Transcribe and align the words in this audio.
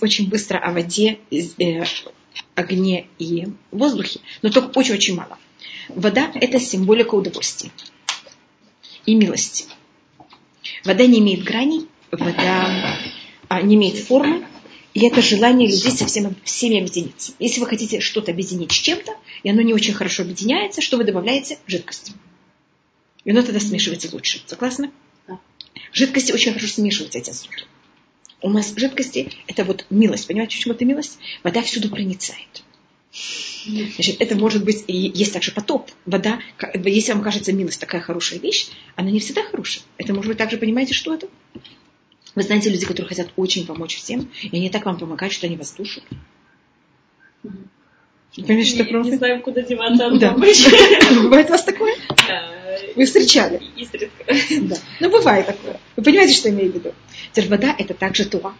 очень 0.00 0.28
быстро 0.28 0.58
о 0.58 0.72
воде, 0.72 1.18
э, 1.30 1.84
огне 2.54 3.06
и 3.18 3.46
воздухе, 3.70 4.20
но 4.40 4.48
только 4.48 4.78
очень-очень 4.78 5.14
мало. 5.14 5.38
Вода– 5.88 6.30
это 6.34 6.58
символика 6.58 7.14
удовольствия 7.14 7.70
и 9.04 9.14
милости. 9.14 9.66
Вода 10.84 11.06
не 11.06 11.18
имеет 11.18 11.44
граней, 11.44 11.86
вода 12.10 12.98
а, 13.48 13.60
не 13.60 13.74
имеет 13.74 13.98
формы, 13.98 14.46
и 14.94 15.06
это 15.06 15.20
желание 15.20 15.68
людей 15.68 15.90
со 15.90 16.06
всем, 16.06 16.34
всеми 16.44 16.78
объединиться. 16.78 17.32
Если 17.38 17.60
вы 17.60 17.66
хотите 17.66 18.00
что-то 18.00 18.30
объединить 18.30 18.72
с 18.72 18.76
чем-то, 18.76 19.12
и 19.42 19.50
оно 19.50 19.60
не 19.60 19.74
очень 19.74 19.92
хорошо 19.92 20.22
объединяется, 20.22 20.80
что 20.80 20.96
вы 20.96 21.04
добавляете? 21.04 21.58
Жидкость. 21.66 22.12
И 23.24 23.30
оно 23.30 23.42
тогда 23.42 23.60
смешивается 23.60 24.08
лучше. 24.12 24.42
Согласны? 24.46 24.92
Да. 25.28 25.40
Жидкости 25.92 26.32
очень 26.32 26.52
хорошо 26.52 26.68
смешиваются 26.68 27.18
эти 27.18 27.30
азоты. 27.30 27.64
У 28.44 28.50
нас 28.50 28.74
жидкости– 28.76 29.30
это 29.46 29.64
вот 29.64 29.86
милость. 29.88 30.26
Понимаете, 30.26 30.58
почему 30.58 30.74
это 30.74 30.84
милость? 30.84 31.18
Вода 31.42 31.62
всюду 31.62 31.88
проницает. 31.88 32.62
Значит, 33.64 34.20
это 34.20 34.36
может 34.36 34.66
быть, 34.66 34.84
и 34.86 34.94
есть 34.94 35.32
также 35.32 35.50
потоп. 35.50 35.90
Вода, 36.04 36.38
если 36.84 37.12
вам 37.12 37.22
кажется 37.22 37.54
милость 37.54 37.80
такая 37.80 38.02
хорошая 38.02 38.38
вещь, 38.40 38.66
она 38.96 39.10
не 39.10 39.18
всегда 39.20 39.44
хорошая. 39.44 39.82
Это 39.96 40.12
может 40.12 40.28
быть 40.28 40.36
также, 40.36 40.58
понимаете, 40.58 40.92
что 40.92 41.14
это? 41.14 41.26
Вы 42.34 42.42
знаете, 42.42 42.68
люди, 42.68 42.84
которые 42.84 43.08
хотят 43.08 43.32
очень 43.36 43.64
помочь 43.66 43.96
всем, 43.96 44.30
и 44.42 44.54
они 44.54 44.68
так 44.68 44.84
вам 44.84 44.98
помогают, 44.98 45.32
что 45.32 45.46
они 45.46 45.56
вас 45.56 45.72
душат. 45.72 46.04
Понимаете, 48.36 48.74
что 48.74 48.84
просто? 48.84 49.10
Не 49.12 49.16
знаем, 49.16 49.42
куда 49.42 49.62
деваться 49.62 50.06
от 50.06 50.18
да. 50.18 50.32
Бывает 51.22 51.48
у 51.48 51.52
вас 51.52 51.64
такое? 51.64 51.94
Да. 52.26 52.50
Вы 52.96 53.04
встречали? 53.04 53.62
Изредка. 53.76 54.24
Да. 54.62 54.76
Ну, 55.00 55.10
бывает 55.10 55.46
такое. 55.46 55.80
Вы 55.96 56.02
понимаете, 56.02 56.34
что 56.34 56.48
я 56.48 56.54
имею 56.54 56.72
в 56.72 56.74
виду? 56.74 56.94
Теперь 57.32 57.48
вода– 57.48 57.74
это 57.78 57.94
также 57.94 58.24
туа. 58.24 58.54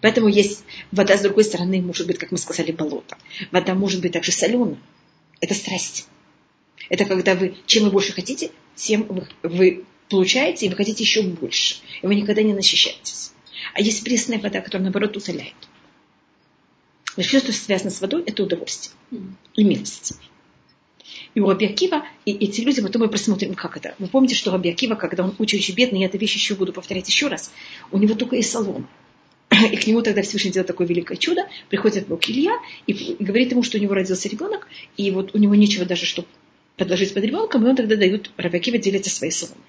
Поэтому 0.00 0.28
есть 0.28 0.64
вода, 0.92 1.16
с 1.16 1.22
другой 1.22 1.44
стороны, 1.44 1.80
может 1.80 2.06
быть, 2.06 2.18
как 2.18 2.30
мы 2.30 2.38
сказали, 2.38 2.72
болото. 2.72 3.16
Вода 3.52 3.74
может 3.74 4.02
быть 4.02 4.12
также 4.12 4.32
соленая. 4.32 4.78
Это 5.40 5.54
страсть. 5.54 6.08
Это 6.90 7.04
когда 7.04 7.34
вы, 7.34 7.56
чем 7.66 7.84
вы 7.84 7.90
больше 7.90 8.12
хотите, 8.12 8.50
тем 8.74 9.06
вы, 9.08 9.26
вы 9.42 9.84
получаете, 10.10 10.66
и 10.66 10.68
вы 10.68 10.76
хотите 10.76 11.02
еще 11.02 11.22
больше. 11.22 11.76
И 12.02 12.06
вы 12.06 12.14
никогда 12.16 12.42
не 12.42 12.52
насыщаетесь. 12.52 13.32
А 13.72 13.80
есть 13.80 14.04
пресная 14.04 14.38
вода, 14.38 14.60
которая, 14.60 14.84
наоборот, 14.84 15.16
утоляет. 15.16 15.54
Значит, 17.14 17.28
все, 17.28 17.38
что 17.40 17.52
связано 17.52 17.90
с 17.90 18.00
водой, 18.00 18.24
это 18.26 18.42
удовольствие 18.42 18.94
и 19.54 19.64
милость. 19.64 20.14
И 21.34 21.40
у 21.40 21.48
Рабиакива, 21.48 22.04
и 22.24 22.32
эти 22.32 22.60
люди, 22.60 22.80
потом 22.80 23.02
мы 23.02 23.08
просмотрим, 23.08 23.54
как 23.54 23.76
это. 23.76 23.94
Вы 23.98 24.06
помните, 24.06 24.34
что 24.34 24.52
Рабиакива, 24.52 24.94
когда 24.94 25.24
он 25.24 25.34
очень-очень 25.38 25.74
бедный, 25.74 26.00
я 26.00 26.06
эту 26.06 26.18
вещь 26.18 26.34
еще 26.34 26.54
буду 26.54 26.72
повторять 26.72 27.08
еще 27.08 27.28
раз, 27.28 27.52
у 27.90 27.98
него 27.98 28.14
только 28.14 28.36
есть 28.36 28.50
салон. 28.50 28.86
И 29.72 29.76
к 29.76 29.86
нему 29.86 30.02
тогда 30.02 30.22
Всевышний 30.22 30.52
делает 30.52 30.68
такое 30.68 30.86
великое 30.86 31.16
чудо. 31.16 31.42
Приходит 31.68 32.08
Бог 32.08 32.28
Илья 32.28 32.52
и, 32.86 33.16
говорит 33.18 33.52
ему, 33.52 33.62
что 33.62 33.78
у 33.78 33.80
него 33.80 33.94
родился 33.94 34.28
ребенок, 34.28 34.66
и 34.96 35.10
вот 35.10 35.34
у 35.34 35.38
него 35.38 35.54
нечего 35.54 35.84
даже, 35.84 36.06
чтобы 36.06 36.28
подложить 36.76 37.14
под 37.14 37.24
ребенком, 37.24 37.64
и 37.64 37.68
он 37.68 37.76
тогда 37.76 37.96
дает, 37.96 38.30
Рабиакива 38.36 38.78
делится 38.78 39.10
своей 39.10 39.32
салоной. 39.32 39.62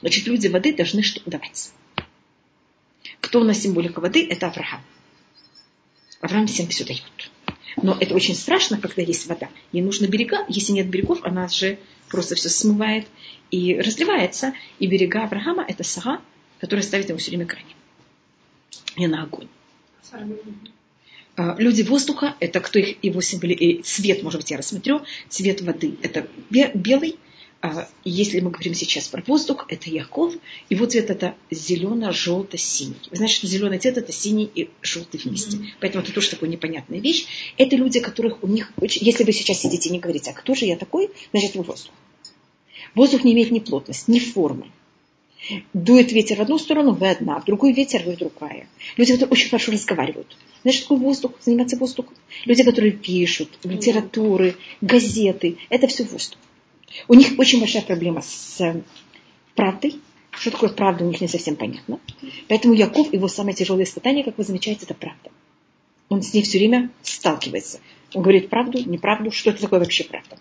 Значит, 0.00 0.26
люди 0.26 0.48
воды 0.48 0.74
должны 0.74 1.02
что 1.02 1.20
давать. 1.28 1.72
Кто 3.20 3.40
у 3.40 3.44
нас 3.44 3.60
символика 3.60 4.00
воды? 4.00 4.26
Это 4.28 4.48
Авраам. 4.48 4.80
Авраам 6.20 6.46
всем 6.46 6.68
все 6.68 6.84
дает. 6.84 7.02
Но 7.82 7.96
это 7.98 8.14
очень 8.14 8.34
страшно, 8.34 8.78
когда 8.78 9.02
есть 9.02 9.26
вода. 9.26 9.48
Ей 9.72 9.82
нужны 9.82 10.06
берега. 10.06 10.44
Если 10.48 10.72
нет 10.72 10.88
берегов, 10.88 11.20
она 11.22 11.48
же 11.48 11.78
просто 12.08 12.34
все 12.34 12.48
смывает 12.48 13.06
и 13.50 13.78
разливается. 13.78 14.54
И 14.78 14.86
берега 14.86 15.24
Авраама– 15.24 15.64
это 15.68 15.82
сага, 15.82 16.20
которая 16.60 16.82
ставит 16.82 17.08
ему 17.08 17.18
все 17.18 17.30
время 17.30 17.46
крайне. 17.46 17.74
И 18.96 19.06
на 19.06 19.22
огонь. 19.22 19.48
А, 21.36 21.54
люди 21.58 21.82
воздуха– 21.82 22.34
это 22.40 22.60
кто 22.60 22.78
их, 22.78 23.02
его 23.02 23.20
символи... 23.20 23.80
Цвет, 23.82 24.22
может 24.22 24.40
быть, 24.40 24.50
я 24.50 24.58
рассмотрю. 24.58 25.02
Цвет 25.28 25.62
воды– 25.62 25.96
это 26.02 26.28
белый– 26.50 27.16
если 28.04 28.40
мы 28.40 28.50
говорим 28.50 28.74
сейчас 28.74 29.08
про 29.08 29.22
воздух, 29.26 29.66
это 29.68 29.90
Яков, 29.90 30.34
его 30.70 30.86
цвет 30.86 31.10
это 31.10 31.34
зелено-желто-синий. 31.50 32.96
Что 33.28 33.46
зеленый 33.46 33.78
цвет 33.78 33.98
это 33.98 34.12
синий 34.12 34.50
и 34.54 34.70
желтый 34.80 35.20
вместе. 35.22 35.58
Mm-hmm. 35.58 35.66
Поэтому 35.80 36.02
это 36.02 36.12
тоже 36.12 36.30
такая 36.30 36.48
непонятная 36.48 37.00
вещь. 37.00 37.26
Это 37.58 37.76
люди, 37.76 38.00
которых 38.00 38.42
у 38.42 38.46
них, 38.46 38.72
если 38.80 39.24
вы 39.24 39.32
сейчас 39.32 39.60
сидите 39.60 39.90
и 39.90 39.92
не 39.92 39.98
говорите, 39.98 40.30
а 40.30 40.34
кто 40.34 40.54
же 40.54 40.64
я 40.64 40.76
такой, 40.76 41.10
значит 41.32 41.54
вы 41.54 41.62
воздух. 41.62 41.92
Воздух 42.94 43.24
не 43.24 43.34
имеет 43.34 43.50
ни 43.50 43.58
плотности, 43.58 44.10
ни 44.10 44.18
формы. 44.18 44.70
Дует 45.74 46.12
ветер 46.12 46.38
в 46.38 46.40
одну 46.40 46.58
сторону, 46.58 46.92
вы 46.92 47.10
одна, 47.10 47.40
в 47.40 47.44
другой 47.44 47.72
ветер, 47.72 48.02
вы 48.04 48.16
другая. 48.16 48.68
Люди, 48.96 49.12
которые 49.12 49.32
очень 49.32 49.48
хорошо 49.48 49.72
разговаривают. 49.72 50.36
Знаешь, 50.62 50.78
что 50.78 50.88
такое 50.88 50.98
воздух? 50.98 51.32
Заниматься 51.40 51.76
воздухом. 51.76 52.14
Люди, 52.44 52.62
которые 52.62 52.92
пишут, 52.92 53.50
литературы, 53.64 54.56
газеты, 54.80 55.56
это 55.68 55.86
все 55.86 56.04
воздух. 56.04 56.38
У 57.08 57.14
них 57.14 57.38
очень 57.38 57.60
большая 57.60 57.82
проблема 57.82 58.22
с 58.22 58.60
э, 58.60 58.82
правдой. 59.54 60.00
Что 60.30 60.52
такое 60.52 60.70
правда, 60.70 61.04
у 61.04 61.08
них 61.08 61.20
не 61.20 61.28
совсем 61.28 61.56
понятно. 61.56 62.00
Поэтому 62.48 62.74
Яков, 62.74 63.12
его 63.12 63.28
самое 63.28 63.54
тяжелое 63.54 63.84
испытание, 63.84 64.24
как 64.24 64.38
вы 64.38 64.44
замечаете, 64.44 64.84
это 64.84 64.94
правда. 64.94 65.30
Он 66.08 66.22
с 66.22 66.32
ней 66.32 66.42
все 66.42 66.58
время 66.58 66.90
сталкивается. 67.02 67.80
Он 68.14 68.22
говорит 68.22 68.48
правду, 68.48 68.78
неправду, 68.88 69.30
что 69.30 69.50
это 69.50 69.60
такое 69.60 69.80
вообще 69.80 70.04
правда. 70.04 70.38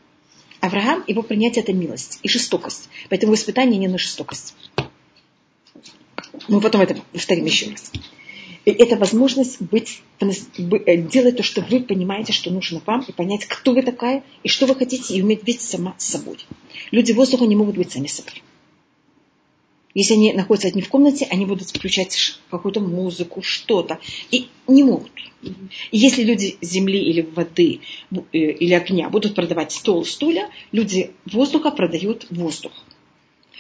Авраам, 0.62 1.04
его 1.08 1.22
принятие 1.22 1.64
это 1.64 1.74
милость 1.74 2.20
и 2.24 2.30
жестокость. 2.30 2.90
Поэтому 3.10 3.34
испытание 3.34 3.80
не 3.80 3.88
на 3.88 3.98
жестокость. 3.98 4.56
Мы 6.48 6.62
потом 6.62 6.82
это 6.82 6.96
повторим 7.14 7.46
еще 7.46 7.72
раз. 7.72 7.92
Это 8.72 8.96
возможность 8.96 9.62
быть, 9.62 10.02
э, 10.20 10.98
делать 10.98 11.38
то, 11.38 11.44
что 11.44 11.62
вы 11.62 11.82
понимаете, 11.82 12.34
что 12.34 12.52
нужно 12.52 12.82
вам, 12.86 13.06
и 13.08 13.12
понять, 13.12 13.46
кто 13.46 13.74
вы 13.74 13.82
такая, 13.82 14.24
и 14.44 14.50
что 14.50 14.66
вы 14.66 14.76
хотите, 14.76 15.16
и 15.16 15.22
уметь 15.22 15.44
быть 15.44 15.62
сама 15.62 15.96
собой. 15.98 16.38
Люди 16.92 17.12
воздуха 17.12 17.46
не 17.46 17.56
могут 17.56 17.78
быть 17.78 17.92
сами 17.92 18.08
собой. 18.08 18.42
Если 19.96 20.14
они 20.14 20.34
находятся 20.34 20.68
одни 20.68 20.82
в 20.82 20.90
комнате, 20.90 21.28
они 21.30 21.46
будут 21.46 21.70
включать 21.70 22.40
какую-то 22.52 22.80
музыку, 22.80 23.42
что-то. 23.42 24.00
И 24.30 24.48
не 24.68 24.84
могут. 24.84 25.12
И 25.42 25.54
если 25.92 26.24
люди 26.24 26.58
земли 26.62 27.00
или 27.00 27.22
воды 27.22 27.82
э, 28.12 28.38
или 28.38 28.74
огня 28.74 29.10
будут 29.10 29.36
продавать 29.36 29.72
стол, 29.72 30.06
стулья, 30.06 30.50
люди 30.72 31.12
воздуха 31.26 31.72
продают 31.72 32.28
воздух. 32.30 32.72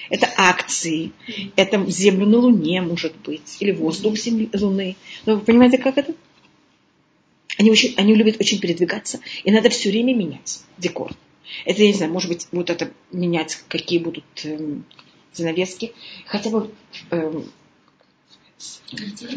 Это 0.09 0.29
акции, 0.37 1.11
это 1.55 1.85
землю 1.89 2.25
на 2.25 2.37
Луне, 2.37 2.81
может 2.81 3.15
быть, 3.17 3.57
или 3.59 3.71
воздух 3.71 4.17
земли, 4.17 4.49
Луны. 4.53 4.95
Но 5.25 5.35
вы 5.35 5.41
понимаете, 5.41 5.77
как 5.77 5.97
это? 5.97 6.15
Они, 7.57 7.71
очень, 7.71 7.93
они 7.97 8.15
любят 8.15 8.39
очень 8.39 8.59
передвигаться, 8.59 9.19
и 9.43 9.51
надо 9.51 9.69
все 9.69 9.89
время 9.89 10.15
менять 10.15 10.61
декор. 10.77 11.11
Это, 11.65 11.81
я 11.81 11.87
не 11.87 11.93
знаю, 11.93 12.11
может 12.11 12.29
быть, 12.29 12.47
вот 12.51 12.69
это 12.69 12.91
менять, 13.11 13.61
какие 13.67 13.99
будут 13.99 14.23
эм, 14.43 14.85
занавески, 15.33 15.91
хотя 16.25 16.49
бы 16.49 16.71
эм, 17.11 17.51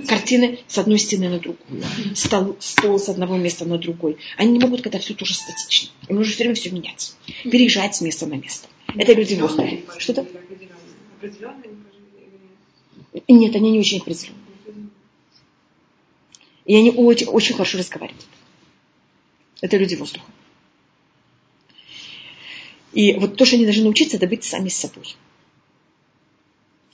картины 0.09 0.59
с 0.67 0.79
одной 0.79 0.99
стены 0.99 1.29
на 1.29 1.39
другую, 1.39 1.85
стол, 2.15 2.57
стол 2.61 2.99
с 2.99 3.09
одного 3.09 3.37
места 3.37 3.65
на 3.65 3.79
другой. 3.79 4.19
Они 4.37 4.53
не 4.53 4.59
могут, 4.59 4.83
когда 4.83 4.99
все 4.99 5.15
тоже 5.15 5.35
статично. 5.35 5.91
Им 6.09 6.17
нужно 6.17 6.33
все 6.33 6.45
время 6.45 6.55
все 6.55 6.71
менять, 6.71 7.15
переезжать 7.45 7.97
с 7.97 8.01
места 8.01 8.27
на 8.27 8.35
место. 8.35 8.69
Это 8.95 9.13
люди 9.13 9.35
воздуха. 9.35 9.99
Что-то? 9.99 10.27
Нет, 13.29 13.57
они 13.57 13.71
не 13.71 13.79
очень 13.79 13.99
определенные. 13.99 14.43
И 16.65 16.77
они 16.77 16.91
очень, 16.93 17.27
очень 17.27 17.55
хорошо 17.55 17.79
разговаривают. 17.79 18.27
Это 19.61 19.77
люди 19.77 19.95
воздуха. 19.95 20.27
И 22.93 23.15
вот 23.15 23.37
то, 23.37 23.45
что 23.45 23.57
они 23.57 23.65
должны 23.65 23.85
научиться, 23.85 24.17
это 24.17 24.27
быть 24.27 24.45
сами 24.45 24.69
с 24.69 24.77
собой. 24.77 25.17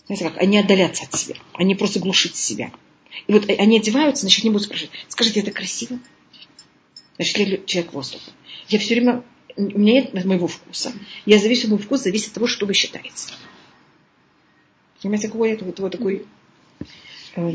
Знаете 0.06 0.24
как? 0.24 0.38
Они 0.38 0.58
отдаляться 0.58 1.04
от 1.04 1.14
себя. 1.18 1.36
Они 1.54 1.74
просто 1.74 2.00
глушить 2.00 2.36
себя. 2.36 2.72
И 3.26 3.32
вот 3.32 3.48
они 3.50 3.78
одеваются, 3.78 4.22
значит, 4.22 4.44
не 4.44 4.50
будут 4.50 4.66
спрашивать, 4.66 4.92
скажите, 5.08 5.40
это 5.40 5.50
красиво? 5.50 5.98
Значит, 7.16 7.66
человек 7.66 7.92
воздуха. 7.92 8.30
Я 8.68 8.78
все 8.78 8.94
время 8.94 9.24
у 9.58 9.78
меня 9.78 9.94
нет 9.94 10.24
моего 10.24 10.46
вкуса. 10.46 10.92
Я 11.26 11.38
завишу, 11.38 11.68
мой 11.68 11.78
вкус 11.78 12.02
зависит 12.02 12.28
от 12.28 12.34
того, 12.34 12.46
что 12.46 12.64
вы 12.64 12.74
считаете. 12.74 13.34
Понимаете, 15.02 15.28
какой 15.28 15.50
это 15.50 15.64
вот, 15.64 15.80
вот 15.80 15.92
такой... 15.92 16.26
Э, 17.34 17.50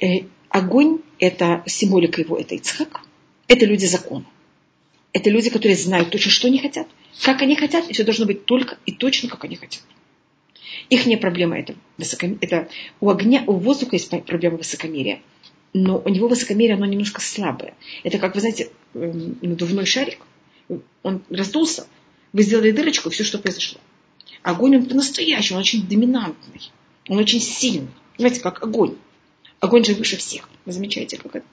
э, 0.00 0.26
огонь– 0.48 0.98
это 1.20 1.62
символика 1.66 2.20
его, 2.20 2.36
это 2.36 2.56
Ицхак. 2.56 3.02
Это 3.46 3.66
люди 3.66 3.86
закона. 3.86 4.26
Это 5.12 5.30
люди, 5.30 5.48
которые 5.48 5.76
знают 5.76 6.10
точно, 6.10 6.32
что 6.32 6.48
они 6.48 6.58
хотят, 6.58 6.88
как 7.22 7.40
они 7.42 7.54
хотят, 7.54 7.88
и 7.88 7.92
все 7.92 8.02
должно 8.02 8.26
быть 8.26 8.44
только 8.44 8.78
и 8.84 8.90
точно, 8.90 9.28
как 9.28 9.44
они 9.44 9.54
хотят. 9.54 9.82
Их 10.90 11.06
не 11.06 11.16
проблема 11.16 11.56
это, 11.56 11.76
высоком... 11.98 12.36
это 12.40 12.68
у 13.00 13.10
огня, 13.10 13.44
у 13.46 13.52
воздуха 13.52 13.94
есть 13.94 14.10
проблема 14.26 14.56
высокомерия, 14.56 15.22
но 15.72 16.02
у 16.04 16.08
него 16.08 16.26
высокомерие, 16.26 16.74
оно 16.74 16.86
немножко 16.86 17.20
слабое. 17.20 17.74
Это 18.02 18.18
как, 18.18 18.34
вы 18.34 18.40
знаете, 18.40 18.70
эм, 18.94 19.38
надувной 19.40 19.86
шарик– 19.86 20.18
он 21.02 21.22
раздулся, 21.30 21.86
вы 22.32 22.42
сделали 22.42 22.70
дырочку, 22.70 23.10
все, 23.10 23.24
что 23.24 23.38
произошло. 23.38 23.80
Огонь, 24.42 24.76
он 24.76 24.86
по-настоящему, 24.86 25.56
он 25.56 25.62
очень 25.62 25.86
доминантный, 25.86 26.70
он 27.08 27.18
очень 27.18 27.40
сильный. 27.40 27.88
Знаете, 28.18 28.40
как 28.40 28.62
огонь. 28.62 28.96
Огонь 29.60 29.84
же 29.84 29.94
выше 29.94 30.16
всех. 30.16 30.48
Вы 30.66 30.72
замечаете, 30.72 31.16
как 31.16 31.36
это? 31.36 31.46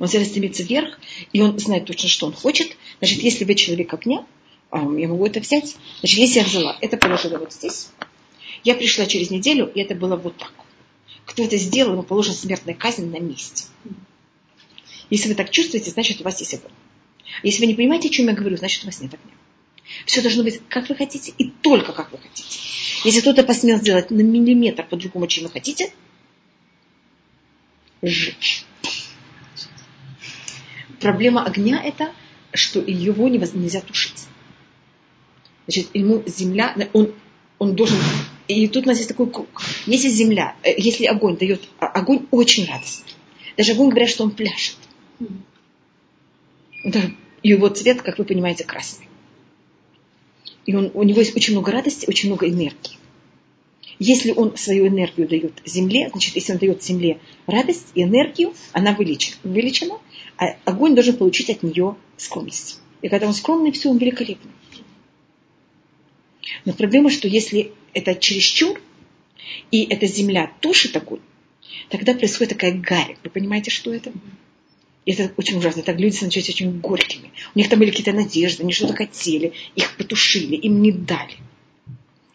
Он 0.00 0.06
всегда 0.06 0.24
стремится 0.24 0.62
вверх, 0.62 0.98
и 1.32 1.40
он 1.40 1.58
знает 1.58 1.86
точно, 1.86 2.08
что 2.08 2.26
он 2.26 2.32
хочет. 2.32 2.76
Значит, 2.98 3.22
если 3.22 3.44
вы 3.44 3.54
человек 3.54 3.92
огня, 3.92 4.26
а, 4.70 4.78
я 4.78 5.08
могу 5.08 5.26
это 5.26 5.40
взять. 5.40 5.76
Значит, 6.00 6.18
если 6.18 6.38
я 6.40 6.44
взяла, 6.44 6.78
это 6.80 6.96
положила 6.96 7.38
вот 7.38 7.52
здесь. 7.52 7.90
Я 8.64 8.74
пришла 8.74 9.06
через 9.06 9.30
неделю, 9.30 9.70
и 9.74 9.80
это 9.80 9.94
было 9.94 10.16
вот 10.16 10.36
так. 10.36 10.52
Кто 11.24 11.44
это 11.44 11.56
сделал, 11.58 11.92
ему 11.92 12.02
положена 12.02 12.34
смертная 12.34 12.74
казнь 12.74 13.10
на 13.10 13.18
месте. 13.18 13.64
Если 15.10 15.28
вы 15.28 15.34
так 15.34 15.50
чувствуете, 15.50 15.90
значит, 15.90 16.20
у 16.20 16.24
вас 16.24 16.40
есть 16.40 16.54
огонь. 16.54 16.72
Если 17.42 17.60
вы 17.60 17.66
не 17.66 17.74
понимаете, 17.74 18.08
о 18.08 18.12
чем 18.12 18.28
я 18.28 18.34
говорю, 18.34 18.56
значит, 18.56 18.82
у 18.82 18.86
вас 18.86 19.00
нет 19.00 19.14
огня. 19.14 19.34
Все 20.04 20.22
должно 20.22 20.42
быть, 20.42 20.60
как 20.68 20.88
вы 20.88 20.94
хотите, 20.94 21.32
и 21.36 21.50
только 21.50 21.92
как 21.92 22.12
вы 22.12 22.18
хотите. 22.18 22.58
Если 23.04 23.20
кто-то 23.20 23.42
посмел 23.42 23.78
сделать 23.78 24.10
на 24.10 24.20
миллиметр 24.20 24.84
по-другому, 24.84 25.26
чем 25.26 25.44
вы 25.44 25.50
хотите, 25.50 25.92
сжечь. 28.02 28.64
Проблема 31.00 31.44
огня 31.44 31.80
это, 31.82 32.12
что 32.52 32.80
его 32.80 33.28
нельзя 33.28 33.80
тушить. 33.80 34.26
Значит, 35.66 35.90
ему 35.94 36.22
земля, 36.26 36.74
он, 36.92 37.14
он 37.58 37.76
должен... 37.76 37.98
И 38.48 38.66
тут 38.68 38.84
у 38.84 38.88
нас 38.88 38.96
есть 38.96 39.10
такой 39.10 39.30
круг. 39.30 39.48
Если 39.86 40.08
земля, 40.08 40.56
э, 40.62 40.70
если 40.78 41.04
огонь 41.04 41.36
дает... 41.36 41.68
А, 41.78 41.86
огонь 41.86 42.26
очень 42.30 42.66
радостный. 42.66 43.12
Даже 43.56 43.72
огонь 43.72 43.90
говорят, 43.90 44.08
что 44.08 44.24
он 44.24 44.30
пляшет. 44.30 44.76
И 46.84 47.48
его 47.48 47.68
цвет, 47.68 48.02
как 48.02 48.18
вы 48.18 48.24
понимаете, 48.24 48.64
красный. 48.64 49.08
И 50.66 50.74
он, 50.74 50.90
у 50.94 51.02
него 51.02 51.20
есть 51.20 51.36
очень 51.36 51.54
много 51.54 51.72
радости, 51.72 52.06
очень 52.08 52.28
много 52.28 52.48
энергии. 52.48 52.98
Если 53.98 54.32
он 54.32 54.56
свою 54.56 54.86
энергию 54.86 55.26
дает 55.26 55.60
земле, 55.64 56.08
значит, 56.10 56.36
если 56.36 56.52
он 56.52 56.58
дает 56.58 56.82
земле 56.82 57.18
радость 57.46 57.88
и 57.94 58.02
энергию, 58.02 58.54
она 58.72 58.92
вылечена 58.94 59.98
а 60.36 60.56
огонь 60.64 60.94
должен 60.94 61.16
получить 61.16 61.50
от 61.50 61.64
нее 61.64 61.96
скромность. 62.16 62.80
И 63.02 63.08
когда 63.08 63.26
он 63.26 63.34
скромный, 63.34 63.72
все, 63.72 63.90
он 63.90 63.98
великолепный. 63.98 64.52
Но 66.64 66.72
проблема, 66.72 67.10
что 67.10 67.26
если 67.26 67.72
это 67.92 68.14
чересчур, 68.14 68.80
и 69.70 69.84
эта 69.84 70.06
земля 70.06 70.52
тушит 70.60 70.96
огонь, 70.96 71.20
тогда 71.88 72.14
происходит 72.14 72.52
такая 72.52 72.72
гарь. 72.72 73.16
Вы 73.24 73.30
понимаете, 73.30 73.70
что 73.70 73.92
это? 73.92 74.12
И 75.08 75.12
это 75.12 75.32
очень 75.38 75.56
ужасно. 75.56 75.82
Так 75.82 75.98
люди 75.98 76.16
становятся 76.16 76.52
очень 76.52 76.80
горькими. 76.80 77.32
У 77.54 77.58
них 77.58 77.70
там 77.70 77.78
были 77.78 77.88
какие-то 77.88 78.12
надежды, 78.12 78.62
они 78.62 78.74
что-то 78.74 78.92
хотели, 78.92 79.54
их 79.74 79.96
потушили, 79.96 80.54
им 80.54 80.82
не 80.82 80.92
дали. 80.92 81.32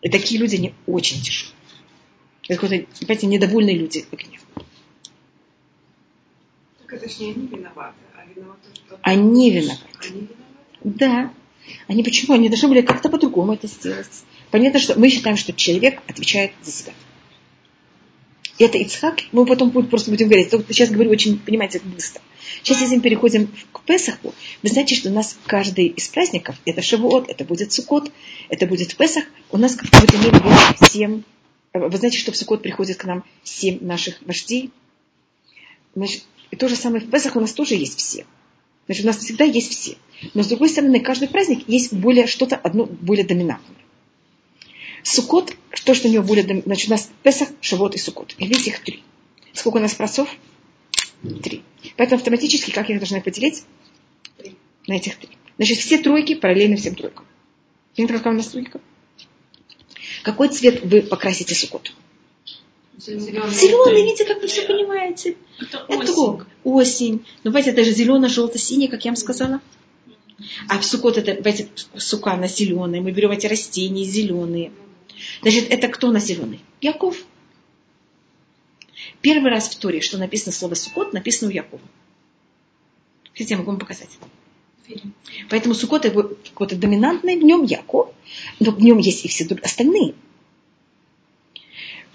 И 0.01 0.09
такие 0.09 0.41
люди, 0.41 0.55
они 0.55 0.73
очень 0.87 1.21
тяжелые. 1.21 1.53
Это 2.49 2.59
какие-то, 2.59 2.87
понимаете, 2.99 3.27
недовольные 3.27 3.77
люди 3.77 4.03
огнем. 4.11 4.39
Так 6.79 7.19
не 7.19 7.31
они 7.31 7.45
виноваты, 7.45 7.99
а 8.15 8.25
виноваты 8.25 8.69
Они 9.03 9.51
виноваты. 9.51 9.83
Они 10.01 10.19
виноваты? 10.21 10.33
Да. 10.83 11.33
Они 11.87 12.03
почему? 12.03 12.33
Они 12.33 12.49
должны 12.49 12.69
были 12.69 12.81
как-то 12.81 13.09
по-другому 13.09 13.53
это 13.53 13.67
сделать. 13.67 14.23
Понятно, 14.49 14.79
что 14.79 14.97
мы 14.97 15.09
считаем, 15.09 15.37
что 15.37 15.53
человек 15.53 16.01
отвечает 16.07 16.53
за 16.63 16.71
себя. 16.71 16.93
Это 18.63 18.77
Ицхак, 18.77 19.23
мы 19.33 19.45
потом 19.45 19.71
просто 19.71 20.09
будем 20.09 20.29
говорить. 20.29 20.49
Сейчас 20.49 20.89
говорю 20.89 21.11
очень, 21.11 21.37
понимаете, 21.37 21.81
быстро. 21.83 22.21
Сейчас, 22.63 22.79
если 22.79 22.95
мы 22.95 23.01
переходим 23.01 23.49
к 23.73 23.81
Песаху, 23.81 24.33
вы 24.61 24.69
знаете, 24.69 24.95
что 24.95 25.09
у 25.09 25.11
нас 25.11 25.37
каждый 25.47 25.87
из 25.87 26.07
праздников, 26.07 26.55
это 26.63 26.81
Шавуот, 26.81 27.29
это 27.29 27.43
будет 27.43 27.73
Сукот, 27.73 28.09
это 28.47 28.65
будет 28.65 28.95
Песах, 28.95 29.25
у 29.51 29.57
нас 29.57 29.73
в 29.73 29.79
какой-то 29.79 30.17
мере 30.17 30.39
есть 30.79 30.93
семь, 30.93 31.23
вы 31.73 31.97
знаете, 31.97 32.17
что 32.17 32.31
в 32.31 32.37
Сукот 32.37 32.61
приходит 32.61 32.95
к 32.95 33.03
нам 33.03 33.25
семь 33.43 33.79
наших 33.81 34.21
вождей. 34.21 34.71
Значит, 35.93 36.23
и 36.49 36.55
то 36.55 36.69
же 36.69 36.77
самое 36.77 37.03
в 37.05 37.09
Песах 37.09 37.35
у 37.35 37.41
нас 37.41 37.51
тоже 37.51 37.75
есть 37.75 37.99
все. 37.99 38.25
Значит, 38.85 39.03
у 39.03 39.07
нас 39.07 39.17
всегда 39.17 39.43
есть 39.43 39.71
все. 39.71 39.97
Но 40.33 40.41
с 40.41 40.47
другой 40.47 40.69
стороны, 40.69 41.01
каждый 41.01 41.27
праздник 41.27 41.67
есть 41.67 41.91
более 41.91 42.27
что-то 42.27 42.55
одно 42.55 42.85
более 42.85 43.25
доминантное. 43.25 43.82
Сукот, 45.03 45.53
то, 45.85 45.93
что 45.93 46.07
у 46.07 46.11
него 46.11 46.23
доминантное, 46.23 46.63
значит, 46.63 46.87
у 46.87 46.91
нас 46.91 47.09
Песах, 47.23 47.49
Шавот 47.61 47.95
и 47.95 47.97
Сукот. 47.97 48.35
И 48.37 48.47
видите 48.47 48.71
их 48.71 48.79
три. 48.79 49.03
Сколько 49.53 49.77
у 49.77 49.81
нас 49.81 49.93
працов? 49.93 50.29
Три. 51.41 51.63
Поэтому 51.97 52.17
автоматически, 52.17 52.71
как 52.71 52.89
я 52.89 52.95
их 52.95 53.01
должна 53.01 53.19
поделить? 53.19 53.63
Три. 54.37 54.55
На 54.87 54.93
этих 54.93 55.17
три. 55.17 55.29
Значит, 55.57 55.77
все 55.79 55.97
тройки 55.97 56.35
параллельны 56.35 56.77
всем 56.77 56.95
тройкам. 56.95 57.25
Видите, 57.95 58.17
какая 58.17 58.33
у 58.33 58.37
нас 58.37 58.47
тройка? 58.47 58.81
Какой 60.23 60.49
цвет 60.49 60.83
вы 60.83 61.01
покрасите 61.01 61.53
сукот? 61.53 61.93
Зеленый. 62.97 63.51
Зеленый, 63.51 64.03
видите, 64.03 64.25
как 64.25 64.41
вы 64.41 64.47
все 64.47 64.61
понимаете. 64.63 65.35
Это, 65.59 65.85
это 65.89 66.11
осень. 66.13 66.45
осень. 66.63 67.25
Ну, 67.43 67.51
давайте, 67.51 67.71
это 67.71 67.83
же 67.83 67.91
зелено-желто-синий, 67.91 68.87
как 68.87 69.03
я 69.03 69.11
вам 69.11 69.17
сказала. 69.17 69.61
А 70.69 70.79
в 70.79 70.85
сукот 70.85 71.17
это, 71.17 71.35
давайте, 71.35 71.69
сука, 71.97 72.33
она 72.33 72.47
зеленая. 72.47 73.01
Мы 73.01 73.11
берем 73.11 73.31
эти 73.31 73.47
растения 73.47 74.05
зеленые. 74.05 74.71
Значит, 75.41 75.69
это 75.69 75.87
кто 75.87 76.11
на 76.11 76.19
зеленый? 76.19 76.59
Яков. 76.81 77.17
Первый 79.21 79.51
раз 79.51 79.69
в 79.69 79.77
Торе, 79.77 80.01
что 80.01 80.17
написано 80.17 80.51
слово 80.51 80.75
Сукот, 80.75 81.13
написано 81.13 81.49
у 81.49 81.53
Якова. 81.53 81.81
Хотите, 83.31 83.53
я 83.53 83.57
могу 83.57 83.71
вам 83.71 83.79
показать. 83.79 84.17
Поэтому 85.49 85.73
Сукот 85.73 86.03
какой-то 86.03 86.75
доминантный, 86.75 87.37
в 87.37 87.43
нем 87.43 87.63
Яков, 87.63 88.13
но 88.59 88.71
в 88.71 88.81
нем 88.81 88.97
есть 88.97 89.25
и 89.25 89.27
все 89.27 89.47
остальные. 89.61 90.15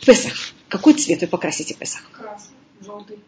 Песах. 0.04 0.54
Какой 0.68 0.94
цвет 0.94 1.20
вы 1.20 1.26
покрасите 1.26 1.74
Песах? 1.74 2.08
Красный, 2.12 2.56
желтый. 2.80 3.18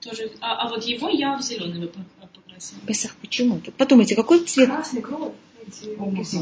Тоже, 0.00 0.32
а, 0.40 0.66
а 0.66 0.68
вот 0.68 0.84
его 0.84 1.08
я 1.08 1.36
в 1.36 1.42
зеленый 1.42 1.88
покрасила. 1.88 2.80
Песах 2.86 3.16
почему? 3.16 3.60
Подумайте, 3.76 4.14
какой 4.14 4.44
цвет? 4.44 4.68
Красный, 4.68 5.02
кровь. 5.02 5.32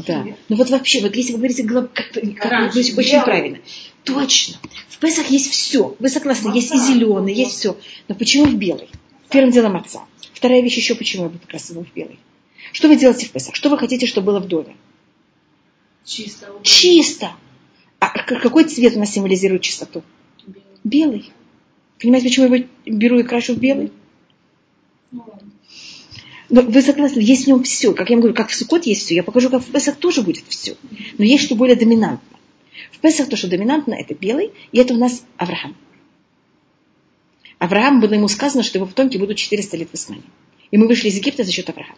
Да. 0.07 0.25
Ну 0.49 0.55
вот 0.55 0.69
вообще, 0.69 1.01
вот 1.01 1.15
если 1.15 1.33
вы 1.33 1.37
говорите 1.37 1.63
как, 1.63 1.93
как, 1.93 2.75
очень 2.75 2.95
белый. 2.95 3.23
правильно. 3.23 3.59
Точно. 4.03 4.57
В 4.89 4.97
Песах 4.99 5.29
есть 5.29 5.51
все. 5.51 5.95
Вы 5.99 6.09
согласны? 6.09 6.49
Отца. 6.49 6.55
Есть 6.55 6.73
и 6.73 6.77
зеленый, 6.77 7.33
есть 7.33 7.51
все. 7.51 7.77
Но 8.07 8.15
почему 8.15 8.45
в 8.45 8.55
белый? 8.55 8.89
Первым 9.29 9.51
делом 9.51 9.75
отца. 9.75 10.05
Вторая 10.33 10.61
вещь 10.61 10.77
еще, 10.77 10.95
почему 10.95 11.23
я 11.23 11.29
бы 11.29 11.39
покрасила 11.39 11.83
в 11.83 11.93
белый. 11.93 12.19
Что 12.71 12.87
вы 12.87 12.95
делаете 12.95 13.25
в 13.25 13.31
Песах? 13.31 13.55
Что 13.55 13.69
вы 13.69 13.77
хотите, 13.77 14.07
чтобы 14.07 14.27
было 14.27 14.39
в 14.39 14.47
доме? 14.47 14.75
Чисто. 16.05 16.47
Чисто. 16.63 17.31
А 17.99 18.09
какой 18.09 18.65
цвет 18.65 18.95
у 18.95 18.99
нас 18.99 19.11
символизирует 19.11 19.61
чистоту? 19.61 20.03
Белый. 20.45 20.63
белый. 20.83 21.31
Понимаете, 21.99 22.27
почему 22.27 22.47
я 22.47 22.55
его 22.55 22.67
беру 22.85 23.19
и 23.19 23.23
крашу 23.23 23.53
в 23.53 23.59
белый? 23.59 23.91
Ну, 25.11 25.25
вы 26.61 26.81
согласны, 26.83 27.19
есть 27.19 27.45
в 27.45 27.47
нем 27.47 27.63
все. 27.63 27.93
Как 27.93 28.09
я 28.09 28.15
вам 28.15 28.21
говорю, 28.21 28.35
как 28.35 28.49
в 28.49 28.55
Сукот 28.55 28.85
есть 28.85 29.01
все. 29.01 29.15
Я 29.15 29.23
покажу, 29.23 29.49
как 29.49 29.63
в 29.63 29.71
Песах 29.71 29.95
тоже 29.95 30.21
будет 30.21 30.43
все. 30.47 30.75
Но 31.17 31.25
есть 31.25 31.45
что 31.45 31.55
более 31.55 31.75
доминантно. 31.75 32.37
В 32.91 32.99
Песах 32.99 33.27
то, 33.27 33.35
что 33.35 33.47
доминантно, 33.47 33.95
это 33.95 34.13
белый, 34.13 34.51
и 34.71 34.77
это 34.77 34.93
у 34.93 34.97
нас 34.97 35.23
Авраам. 35.37 35.75
Авраам 37.57 38.01
было 38.01 38.13
ему 38.13 38.27
сказано, 38.27 38.61
что 38.61 38.77
его 38.77 38.85
потомки 38.85 39.17
будут 39.17 39.37
400 39.37 39.77
лет 39.77 39.89
в 39.91 39.95
изгнании. 39.95 40.25
И 40.69 40.77
мы 40.77 40.87
вышли 40.87 41.07
из 41.07 41.15
Египта 41.15 41.43
за 41.43 41.51
счет 41.51 41.69
Авраама. 41.69 41.97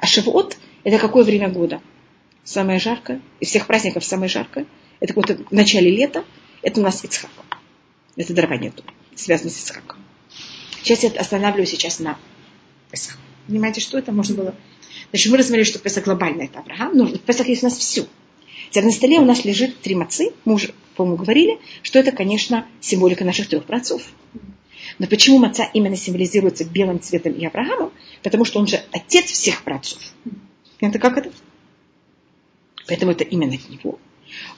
А 0.00 0.06
Шавуот– 0.06 0.56
это 0.84 0.98
какое 0.98 1.24
время 1.24 1.48
года? 1.48 1.80
Самое 2.44 2.78
жаркое. 2.78 3.20
Из 3.40 3.48
всех 3.48 3.66
праздников 3.66 4.04
самое 4.04 4.28
жаркое. 4.28 4.66
Это 5.00 5.14
вот 5.14 5.28
в 5.28 5.52
начале 5.52 5.90
лета. 5.90 6.24
Это 6.62 6.80
у 6.80 6.84
нас 6.84 7.02
Ицхак. 7.04 7.30
Это 8.16 8.32
дарование 8.32 8.72
связано 9.16 9.50
с 9.50 9.58
Ицхаком. 9.58 9.98
Сейчас 10.82 11.02
я 11.02 11.10
останавливаюсь 11.10 11.70
сейчас 11.70 11.98
на 11.98 12.18
Песах. 12.94 13.18
Понимаете, 13.48 13.80
что 13.80 13.98
это 13.98 14.12
можно 14.12 14.36
было? 14.36 14.54
Значит, 15.10 15.32
мы 15.32 15.38
рассмотрели, 15.38 15.64
что 15.64 15.80
Песах 15.80 16.04
глобально 16.04 16.42
это 16.42 16.60
Авраам, 16.60 16.96
но 16.96 17.06
в 17.06 17.18
Песах 17.18 17.48
есть 17.48 17.62
у 17.62 17.66
нас 17.66 17.76
все. 17.76 18.06
Теперь 18.70 18.84
на 18.84 18.92
столе 18.92 19.18
у 19.18 19.24
нас 19.24 19.44
лежит 19.44 19.80
три 19.80 19.96
мацы. 19.96 20.32
Мы 20.44 20.54
уже, 20.54 20.72
по-моему, 20.94 21.16
говорили, 21.16 21.58
что 21.82 21.98
это, 21.98 22.12
конечно, 22.12 22.66
символика 22.80 23.24
наших 23.24 23.48
трех 23.48 23.64
праотцов. 23.64 24.02
Но 24.98 25.08
почему 25.08 25.38
маца 25.38 25.68
именно 25.74 25.96
символизируется 25.96 26.64
белым 26.64 27.00
цветом 27.00 27.32
и 27.32 27.44
Авраамом? 27.44 27.92
Потому 28.22 28.44
что 28.44 28.60
он 28.60 28.68
же 28.68 28.80
отец 28.92 29.26
всех 29.26 29.64
праотцов. 29.64 30.00
Это 30.80 30.98
как 31.00 31.18
это? 31.18 31.32
Поэтому 32.86 33.12
это 33.12 33.24
именно 33.24 33.54
от 33.54 33.68
него. 33.68 33.98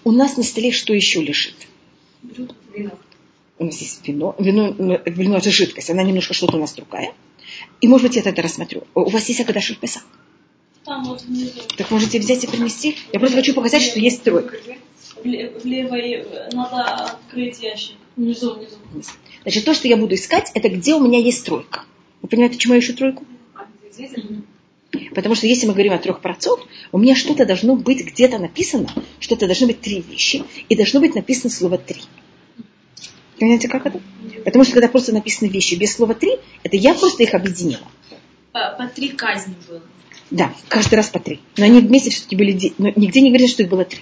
У 0.05 0.13
нас 0.13 0.37
на 0.37 0.43
столе 0.43 0.73
что 0.73 0.93
еще 0.93 1.23
лежит? 1.23 1.55
Вино. 2.23 2.99
У 3.59 3.65
нас 3.65 3.79
есть 3.79 4.07
вино. 4.07 4.35
Вино, 4.39 5.01
вино 5.07 5.39
это 5.39 5.51
жидкость, 5.51 5.91
она 5.91 6.03
немножко 6.03 6.35
что-то 6.35 6.57
у 6.57 6.61
нас 6.61 6.75
другая. 6.75 7.15
И, 7.81 7.89
может 7.89 8.09
быть, 8.09 8.17
я 8.17 8.23
это 8.23 8.43
рассмотрю. 8.43 8.85
У 8.95 9.11
вас 9.11 9.29
есть 9.29 9.41
Агада 9.41 9.61
Песах? 9.81 10.05
Там 10.85 11.05
вот 11.05 11.23
внизу. 11.23 11.61
Так 11.77 11.91
можете 11.91 12.21
взять 12.21 12.45
и 12.45 12.47
принести? 12.47 12.97
Я 13.13 13.19
просто 13.19 13.37
хочу 13.37 13.55
показать, 13.55 13.83
что 13.83 13.99
есть 13.99 14.23
тройка. 14.23 14.57
В 15.23 15.65
левой 15.65 16.25
надо 16.53 16.85
открыть 16.85 17.61
ящик. 17.61 17.97
Внизу, 18.17 18.55
внизу. 18.55 19.11
Значит, 19.43 19.65
то, 19.65 19.75
что 19.75 19.89
я 19.89 19.97
буду 19.97 20.15
искать, 20.15 20.51
это 20.55 20.69
где 20.69 20.95
у 20.95 21.01
меня 21.01 21.19
есть 21.19 21.45
тройка. 21.45 21.85
Вы 22.23 22.29
понимаете, 22.29 22.57
почему 22.57 22.75
я 22.75 22.81
ищу 22.81 22.95
тройку? 22.95 23.25
Потому 25.15 25.35
что 25.35 25.47
если 25.47 25.67
мы 25.67 25.73
говорим 25.73 25.93
о 25.93 25.99
трех 25.99 26.21
працов, 26.21 26.61
у 26.93 26.99
меня 26.99 27.17
что-то 27.17 27.45
должно 27.45 27.77
быть 27.77 28.05
где-то 28.05 28.39
написано, 28.39 28.89
что 29.19 29.35
это 29.35 29.47
должны 29.47 29.67
быть 29.67 29.81
три 29.81 30.01
вещи, 30.01 30.45
и 30.69 30.77
должно 30.77 31.01
быть 31.01 31.15
написано 31.15 31.51
слово 31.51 31.79
три. 31.79 32.03
Понимаете, 33.39 33.69
как 33.69 33.87
это? 33.87 34.01
Потому 34.45 34.65
что 34.65 34.75
когда 34.75 34.89
просто 34.89 35.13
написаны 35.13 35.49
вещи 35.49 35.75
без 35.75 35.95
слова 35.95 36.15
три, 36.15 36.39
это 36.63 36.77
я 36.77 36.95
просто 36.95 37.23
их 37.23 37.35
объединила. 37.35 37.87
По, 38.53 38.75
по 38.79 38.87
три 38.89 39.09
казни 39.11 39.55
было. 39.69 39.83
Да, 40.31 40.55
каждый 40.69 40.95
раз 40.95 41.09
по 41.09 41.19
три. 41.21 41.41
Но 41.57 41.65
они 41.65 41.81
вместе 41.81 42.11
все-таки 42.11 42.37
были... 42.37 42.53
де- 42.53 42.73
Но 42.79 42.93
нигде 42.97 43.21
не 43.21 43.31
говорится, 43.31 43.55
что 43.55 43.63
их 43.63 43.69
было 43.69 43.85
три. 43.85 44.01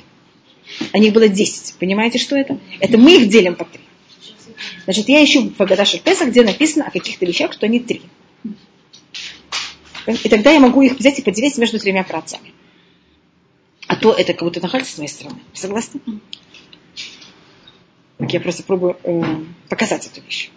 А 0.93 0.99
них 0.99 1.13
было 1.13 1.29
десять. 1.29 1.75
Понимаете, 1.79 2.19
что 2.19 2.37
это? 2.37 2.59
Это 2.81 2.97
мы 2.97 3.17
их 3.17 3.29
делим 3.29 3.57
по 3.57 3.65
три. 3.65 3.81
Значит, 4.85 5.09
я 5.09 5.23
ищу 5.23 5.51
в 5.51 5.61
Агадаше 5.61 5.99
Песах, 5.99 6.29
где 6.29 6.43
написано 6.43 6.87
о 6.87 6.91
каких-то 6.91 7.27
вещах, 7.27 7.53
что 7.53 7.67
они 7.67 7.81
три. 7.81 8.03
И 10.07 10.29
тогда 10.29 10.53
я 10.53 10.61
могу 10.61 10.83
их 10.83 10.99
взять 10.99 11.19
и 11.19 11.23
поделить 11.23 11.59
между 11.59 11.79
тремя 11.79 12.05
працами. 12.05 12.53
А 13.87 13.97
то 13.97 14.13
это 14.13 14.33
как 14.33 14.43
будто 14.43 14.61
нахальство 14.61 14.95
с 14.95 14.99
моей 14.99 15.11
стороны. 15.11 15.41
Согласны? 15.53 16.01
Так 18.19 18.33
я 18.33 18.41
просто 18.41 18.63
пробую 18.63 18.97
э, 19.03 19.23
показать 19.69 20.07
эту 20.07 20.21
вещь. 20.21 20.51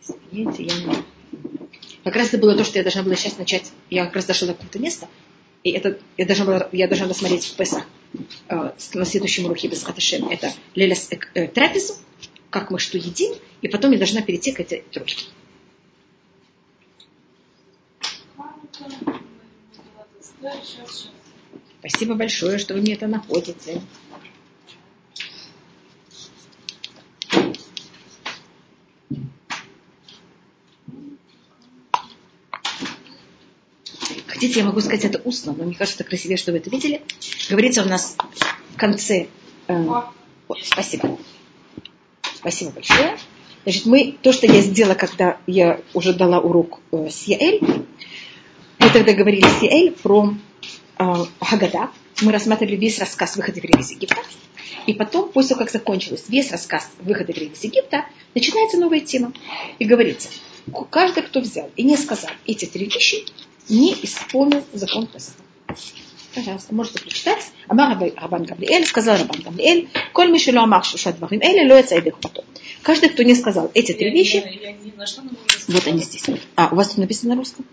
Извините, 0.00 0.62
я 0.64 0.74
не... 0.86 0.96
Как 2.04 2.16
раз 2.16 2.28
это 2.28 2.38
было 2.38 2.56
то, 2.56 2.64
что 2.64 2.78
я 2.78 2.82
должна 2.82 3.02
была 3.02 3.14
сейчас 3.14 3.36
начать. 3.36 3.72
Я 3.90 4.06
как 4.06 4.16
раз 4.16 4.24
дошла 4.24 4.48
до 4.48 4.54
какого-то 4.54 4.78
места. 4.78 5.08
И 5.62 5.70
это 5.72 5.98
я 6.16 6.24
должна 6.24 6.46
была, 6.46 6.68
я 6.72 6.88
должна 6.88 7.06
была 7.06 7.14
смотреть 7.14 7.44
в 7.44 7.56
Песах 7.56 7.86
э, 8.48 8.70
на 8.94 9.04
следующем 9.04 9.44
уроке 9.44 9.68
без 9.68 9.82
Хаташем. 9.82 10.28
Это 10.28 10.50
Лелес 10.74 11.08
э, 11.10 11.18
э, 11.34 11.48
трапезу, 11.48 11.94
как 12.48 12.70
мы 12.70 12.78
что 12.78 12.96
едим, 12.96 13.34
и 13.60 13.68
потом 13.68 13.90
я 13.92 13.98
должна 13.98 14.22
перейти 14.22 14.52
к 14.52 14.60
этой 14.60 14.82
трубке. 14.90 15.26
Спасибо 21.80 22.14
большое, 22.14 22.58
что 22.58 22.74
вы 22.74 22.80
мне 22.80 22.94
это 22.94 23.06
находите. 23.06 23.80
Хотите, 34.26 34.60
я 34.60 34.64
могу 34.64 34.80
сказать 34.80 35.04
это 35.04 35.20
устно, 35.24 35.52
но 35.52 35.64
мне 35.64 35.74
кажется, 35.74 36.02
красивее, 36.02 36.38
что 36.38 36.52
вы 36.52 36.58
это 36.58 36.70
видели. 36.70 37.02
Говорится 37.50 37.82
у 37.82 37.86
нас 37.86 38.16
в 38.70 38.76
конце... 38.76 39.28
э, 39.68 39.84
вот, 40.48 40.58
спасибо. 40.64 41.18
Спасибо 42.36 42.70
большое. 42.70 43.18
Значит, 43.64 43.84
мы, 43.84 44.16
то, 44.22 44.32
что 44.32 44.46
я 44.46 44.62
сделала, 44.62 44.94
когда 44.94 45.36
я 45.46 45.80
уже 45.92 46.14
дала 46.14 46.40
урок 46.40 46.80
э, 46.90 47.10
с 47.10 47.24
Яэль, 47.24 47.60
мы 48.80 48.90
тогда 48.90 49.12
говорили 49.12 49.46
с 49.46 49.62
Яэль 49.62 49.92
про 49.92 50.34
Хагада. 50.96 51.90
Мы 52.22 52.32
рассматривали 52.32 52.76
весь 52.76 52.98
рассказ 52.98 53.36
выхода 53.36 53.58
евреев 53.58 53.80
из 53.80 53.90
Египта. 53.92 54.20
И 54.86 54.94
потом, 54.94 55.30
после 55.30 55.50
того, 55.50 55.60
как 55.60 55.72
закончился 55.72 56.24
весь 56.28 56.50
рассказ 56.50 56.90
выхода 57.00 57.32
евреев 57.32 57.52
из 57.52 57.62
Египта, 57.62 58.06
начинается 58.34 58.78
новая 58.78 59.00
тема. 59.00 59.32
И 59.78 59.84
говорится, 59.84 60.28
каждый, 60.90 61.22
кто 61.22 61.40
взял 61.40 61.70
и 61.76 61.82
не 61.82 61.96
сказал 61.96 62.30
эти 62.46 62.64
три 62.64 62.86
вещи, 62.86 63.24
не 63.68 63.92
исполнил 64.02 64.64
закон 64.72 65.06
Песаха. 65.06 65.38
Пожалуйста, 66.34 66.74
можете 66.74 67.00
прочитать. 67.00 67.50
Амар 67.68 67.98
Рабан 68.16 68.44
Гамлиэль, 68.44 68.86
сказал 68.86 69.18
Рабан 69.18 69.42
Гамлиэль, 69.42 69.88
коль 70.12 70.30
мишело 70.30 70.62
амар 70.62 70.84
шуша 70.84 71.12
дварим 71.12 71.40
эля, 71.40 71.70
ло 71.70 71.78
яца 71.78 71.98
идых 71.98 72.18
потом. 72.18 72.44
Каждый, 72.82 73.10
кто 73.10 73.22
не 73.24 73.34
сказал 73.34 73.70
эти 73.74 73.92
три 73.92 74.10
вещи, 74.10 74.42
вот 75.68 75.86
они 75.86 76.02
здесь. 76.02 76.24
А, 76.56 76.68
у 76.72 76.76
вас 76.76 76.88
тут 76.88 76.98
написано 76.98 77.34
на 77.34 77.40
русском? 77.40 77.66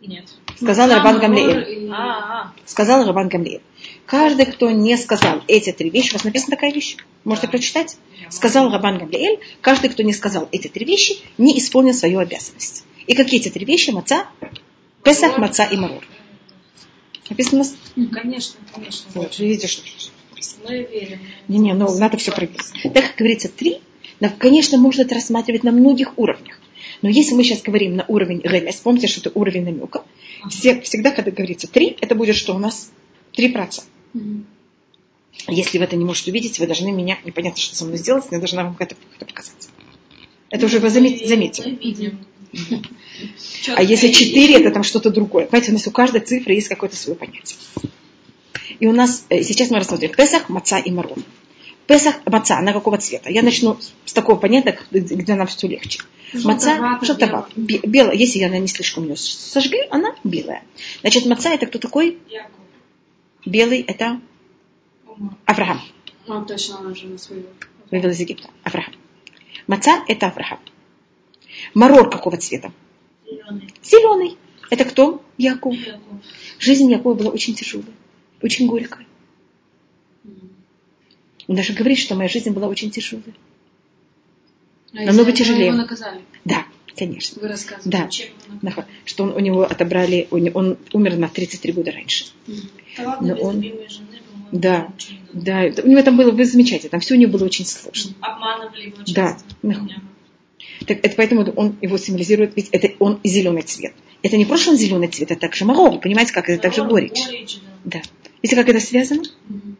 Нет. 0.00 0.26
Сказал 0.56 0.88
Рабан 0.88 1.18
Гамлиэль. 1.18 1.90
А, 1.90 1.96
а. 1.96 2.52
Сказал 2.66 3.04
Рабан 3.04 3.28
Гамлиэль. 3.28 3.62
Каждый, 4.06 4.46
кто 4.46 4.70
не 4.70 4.96
сказал 4.96 5.42
эти 5.48 5.72
три 5.72 5.90
вещи, 5.90 6.10
у 6.10 6.12
вас 6.14 6.24
написана 6.24 6.56
такая 6.56 6.72
вещь, 6.72 6.96
можете 7.24 7.46
Да. 7.46 7.50
прочитать? 7.50 7.96
Сказал 8.30 8.70
Рабан 8.70 8.98
Гамлиэль, 8.98 9.40
каждый, 9.60 9.90
кто 9.90 10.02
не 10.02 10.12
сказал 10.12 10.48
эти 10.52 10.68
три 10.68 10.84
вещи, 10.84 11.18
не 11.36 11.58
исполнил 11.58 11.94
свою 11.94 12.20
обязанность. 12.20 12.84
И 13.06 13.14
какие 13.14 13.40
эти 13.40 13.48
три 13.48 13.64
вещи? 13.64 13.90
Маца, 13.90 14.26
Песах, 15.02 15.38
Маца 15.38 15.64
и 15.64 15.76
Марур. 15.76 16.04
Написано 17.30 17.56
у 17.56 17.58
нас? 17.58 17.74
Конечно, 18.12 18.60
конечно. 18.72 19.10
Вот, 19.14 19.32
что... 19.34 19.42
Мы 20.64 20.82
верим. 20.84 21.18
Не-не, 21.48 21.74
ну 21.74 21.92
надо 21.98 22.16
все 22.16 22.32
проверить. 22.32 22.60
Так 22.82 23.06
как 23.08 23.16
говорится, 23.16 23.48
три, 23.48 23.80
да, 24.20 24.28
конечно, 24.28 24.78
можно 24.78 25.02
это 25.02 25.14
рассматривать 25.14 25.64
на 25.64 25.72
многих 25.72 26.18
уровнях. 26.18 26.57
Но 27.02 27.08
если 27.08 27.34
мы 27.34 27.44
сейчас 27.44 27.62
говорим 27.62 27.96
на 27.96 28.04
уровень 28.08 28.40
ремес, 28.42 28.76
помните, 28.76 29.06
что 29.06 29.20
это 29.20 29.30
уровень 29.38 29.64
намека, 29.64 30.04
все, 30.50 30.80
всегда, 30.80 31.10
когда 31.10 31.30
говорится 31.30 31.68
три, 31.68 31.96
это 32.00 32.14
будет 32.14 32.36
что 32.36 32.54
у 32.54 32.58
нас? 32.58 32.90
Три 33.32 33.48
праца. 33.48 33.82
Если 35.46 35.78
вы 35.78 35.84
это 35.84 35.96
не 35.96 36.04
можете 36.04 36.30
увидеть, 36.30 36.58
вы 36.58 36.66
должны 36.66 36.90
меня, 36.90 37.18
непонятно, 37.24 37.60
что 37.60 37.76
со 37.76 37.84
мной 37.84 37.98
сделать, 37.98 38.24
я 38.30 38.38
должна 38.38 38.64
вам 38.64 38.76
это, 38.78 38.96
это 39.16 39.24
показать. 39.24 39.68
Это 40.50 40.66
уже 40.66 40.78
вы 40.80 40.88
замет- 40.88 41.26
заметили. 41.26 41.78
А 43.76 43.82
если 43.82 44.08
четыре, 44.10 44.56
это 44.56 44.70
там 44.70 44.82
что-то 44.82 45.10
другое. 45.10 45.46
Понимаете, 45.46 45.70
у 45.70 45.74
нас 45.74 45.86
у 45.86 45.90
каждой 45.90 46.20
цифры 46.22 46.54
есть 46.54 46.68
какое-то 46.68 46.96
свое 46.96 47.16
понятие. 47.16 47.58
И 48.80 48.86
у 48.86 48.92
нас, 48.92 49.24
э, 49.28 49.42
сейчас 49.42 49.70
мы 49.70 49.78
рассмотрим 49.78 50.10
Песах, 50.16 50.48
Маца 50.48 50.78
и 50.78 50.90
Марон. 50.90 51.22
Песах, 51.88 52.16
Маца, 52.26 52.58
она 52.58 52.72
какого 52.74 52.98
цвета? 52.98 53.30
Я 53.30 53.42
начну 53.42 53.78
с 54.04 54.12
такого 54.12 54.36
понятия, 54.36 54.78
где 54.90 55.34
нам 55.34 55.46
все 55.46 55.66
легче. 55.66 56.00
Маца, 56.44 56.70
Желтовато, 56.76 57.06
желтовато. 57.06 57.48
Бе- 57.56 57.80
Белая, 57.82 58.14
если 58.14 58.42
она 58.44 58.58
не 58.58 58.68
слишком 58.68 59.04
ее 59.04 59.16
сожгли, 59.16 59.80
она 59.90 60.14
белая. 60.22 60.62
Значит, 61.00 61.24
Маца 61.24 61.48
это 61.48 61.64
кто 61.66 61.78
такой? 61.78 62.18
Яков. 62.28 62.50
Белый 63.46 63.80
это. 63.80 64.20
Авраам. 65.46 65.80
А, 66.28 66.44
точно, 66.44 66.78
она 66.80 66.94
же 66.94 67.06
на 67.06 67.16
свою. 67.16 67.44
Вывел 67.90 68.10
из 68.10 68.20
Египта. 68.20 68.50
Авраам. 68.64 68.92
Маца 69.66 70.04
это 70.08 70.26
Авраам. 70.26 70.60
Марор 71.72 72.10
какого 72.10 72.36
цвета? 72.36 72.70
Зеленый. 73.26 73.72
Зеленый. 73.82 74.36
Это 74.68 74.84
кто? 74.84 75.22
Яков. 75.38 75.74
Яков. 75.74 76.18
Жизнь 76.58 76.90
Якова 76.90 77.14
была 77.14 77.30
очень 77.30 77.54
тяжелая, 77.54 77.94
очень 78.42 78.66
горькая. 78.66 79.06
Он 81.48 81.56
даже 81.56 81.72
говорит, 81.72 81.98
что 81.98 82.14
моя 82.14 82.28
жизнь 82.28 82.50
была 82.50 82.68
очень 82.68 82.90
тяжелая. 82.90 83.24
А 84.94 85.02
Намного 85.02 85.32
тяжелее. 85.32 85.66
Его 85.66 85.76
наказали. 85.76 86.20
Да, 86.44 86.64
конечно. 86.96 87.40
Вы 87.42 87.48
рассказывали. 87.48 87.90
Да, 87.90 88.08
Чем 88.08 88.28
он 88.50 88.58
нахуй. 88.62 88.84
что 89.04 89.24
он, 89.24 89.32
у 89.32 89.38
него 89.40 89.62
отобрали, 89.64 90.28
не- 90.30 90.50
он 90.50 90.78
умер 90.92 91.16
на 91.16 91.28
33 91.28 91.72
года 91.72 91.90
раньше. 91.92 92.26
Да 92.96 93.04
ладно, 93.04 93.34
Но 93.34 93.42
он- 93.42 93.62
жены, 93.62 93.74
Да. 94.52 94.88
Да, 95.32 95.64
у 95.84 95.88
него 95.88 96.02
там 96.02 96.16
было, 96.16 96.30
вы 96.30 96.44
замечаете, 96.46 96.88
там 96.88 97.00
все 97.00 97.14
у 97.14 97.18
него 97.18 97.32
было 97.32 97.44
очень 97.44 97.66
сложно. 97.66 98.12
Обманывали 98.20 98.84
его 98.86 98.96
часто. 99.02 99.14
Да. 99.14 99.38
Меня. 99.62 100.00
Так 100.86 100.98
это 101.04 101.14
поэтому 101.16 101.42
он 101.56 101.76
его 101.82 101.98
символизирует, 101.98 102.54
ведь 102.56 102.68
это 102.70 102.92
он 102.98 103.20
зеленый 103.24 103.62
цвет. 103.62 103.92
Это 104.22 104.36
не 104.36 104.46
просто 104.46 104.70
он 104.70 104.76
зеленый 104.76 105.08
цвет, 105.08 105.30
это 105.30 105.40
также 105.40 105.64
марор, 105.64 105.98
понимаете, 106.00 106.32
как 106.32 106.48
это 106.48 106.62
также 106.62 106.84
горечь. 106.84 107.24
горечь, 107.26 107.58
да. 107.84 108.00
Да. 108.00 108.02
Видите, 108.42 108.56
как 108.60 108.68
это 108.68 108.80
связано? 108.80 109.22
Мгм. 109.48 109.76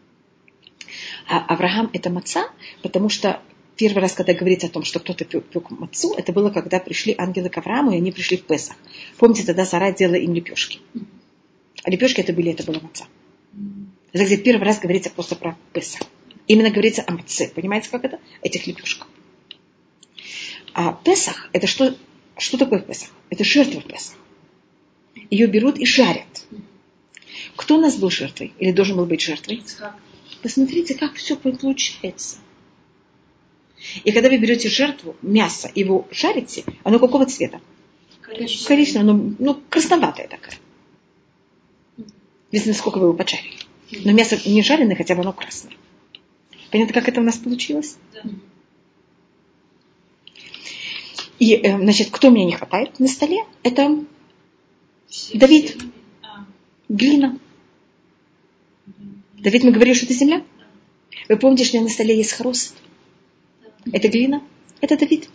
А 1.27 1.39
Авраам 1.53 1.89
это 1.93 2.09
маца, 2.09 2.49
потому 2.81 3.09
что 3.09 3.41
первый 3.79 3.99
раз, 3.99 4.13
когда 4.13 4.33
говорится 4.33 4.67
о 4.67 4.69
том, 4.69 4.83
что 4.83 4.99
кто-то 4.99 5.23
пек, 5.25 5.45
пек 5.45 5.71
мацу, 5.71 6.13
это 6.15 6.33
было, 6.33 6.49
когда 6.49 6.79
пришли 6.79 7.15
ангелы 7.17 7.49
к 7.49 7.57
Аврааму, 7.57 7.91
и 7.91 7.97
они 7.97 8.11
пришли 8.11 8.37
в 8.37 8.43
Песах. 8.43 8.75
Помните, 9.17 9.45
тогда 9.45 9.65
Сара 9.65 9.91
делала 9.93 10.15
им 10.15 10.33
лепешки. 10.33 10.79
А 11.83 11.89
лепешки 11.89 12.19
это 12.19 12.33
были, 12.33 12.51
это 12.51 12.63
была 12.63 12.79
маца. 12.81 13.05
Это 14.11 14.25
где 14.25 14.37
первый 14.37 14.65
раз 14.65 14.79
говорится 14.79 15.09
просто 15.09 15.35
про 15.35 15.57
Песах. 15.71 16.01
Именно 16.47 16.71
говорится 16.71 17.03
о 17.07 17.13
маце. 17.13 17.47
Понимаете, 17.55 17.89
как 17.89 18.03
это? 18.03 18.19
Этих 18.41 18.67
лепешках. 18.67 19.07
А 20.73 20.93
Песах, 20.93 21.49
это 21.53 21.67
что, 21.67 21.95
что 22.37 22.57
такое 22.57 22.79
Песах? 22.79 23.09
Это 23.29 23.43
жертва 23.43 23.81
Песах. 23.81 24.17
Ее 25.29 25.47
берут 25.47 25.77
и 25.77 25.85
жарят. 25.85 26.45
Кто 27.55 27.77
у 27.77 27.81
нас 27.81 27.95
был 27.95 28.09
жертвой? 28.09 28.53
Или 28.59 28.71
должен 28.71 28.97
был 28.97 29.05
быть 29.05 29.21
жертвой? 29.21 29.57
Ицхак. 29.57 29.95
Посмотрите, 30.41 30.95
как 30.95 31.15
все 31.15 31.35
получается. 31.35 32.37
И 34.03 34.11
когда 34.11 34.29
вы 34.29 34.37
берете 34.37 34.69
жертву, 34.69 35.15
мясо, 35.21 35.71
его 35.73 36.07
жарите, 36.11 36.63
оно 36.83 36.99
какого 36.99 37.25
цвета? 37.25 37.61
Коричневый. 38.21 38.67
Коричневое, 38.67 39.13
ну, 39.13 39.35
ну 39.39 39.61
красноватое 39.69 40.27
такое. 40.27 40.53
Видно, 42.51 42.73
сколько 42.73 42.97
вы 42.97 43.05
его 43.07 43.13
поджарили. 43.13 43.55
Но 44.05 44.11
мясо 44.11 44.37
не 44.45 44.61
жареное, 44.63 44.95
хотя 44.95 45.15
бы 45.15 45.21
оно 45.21 45.33
красное. 45.33 45.73
Понятно, 46.71 46.93
как 46.93 47.07
это 47.07 47.21
у 47.21 47.23
нас 47.23 47.37
получилось? 47.37 47.97
Да. 48.13 48.21
И, 51.39 51.53
э, 51.53 51.77
значит, 51.77 52.09
кто 52.11 52.29
мне 52.29 52.45
не 52.45 52.51
хватает 52.53 52.99
на 52.99 53.07
столе? 53.07 53.45
Это 53.63 54.03
Все- 55.07 55.37
Давид. 55.37 55.69
все- 55.71 55.79
А, 56.21 56.45
глина. 56.89 57.39
Давид, 59.39 59.63
мы 59.63 59.71
говорили, 59.71 59.93
что 59.93 60.05
это 60.05 60.13
земля? 60.13 60.43
Вы 61.29 61.37
помните, 61.37 61.63
что 61.63 61.79
на 61.79 61.89
столе 61.89 62.17
есть 62.17 62.33
хорост? 62.33 62.75
да. 63.85 63.97
Это 63.97 64.09
глина? 64.09 64.43
Это 64.81 64.97
Давид. 64.97 65.29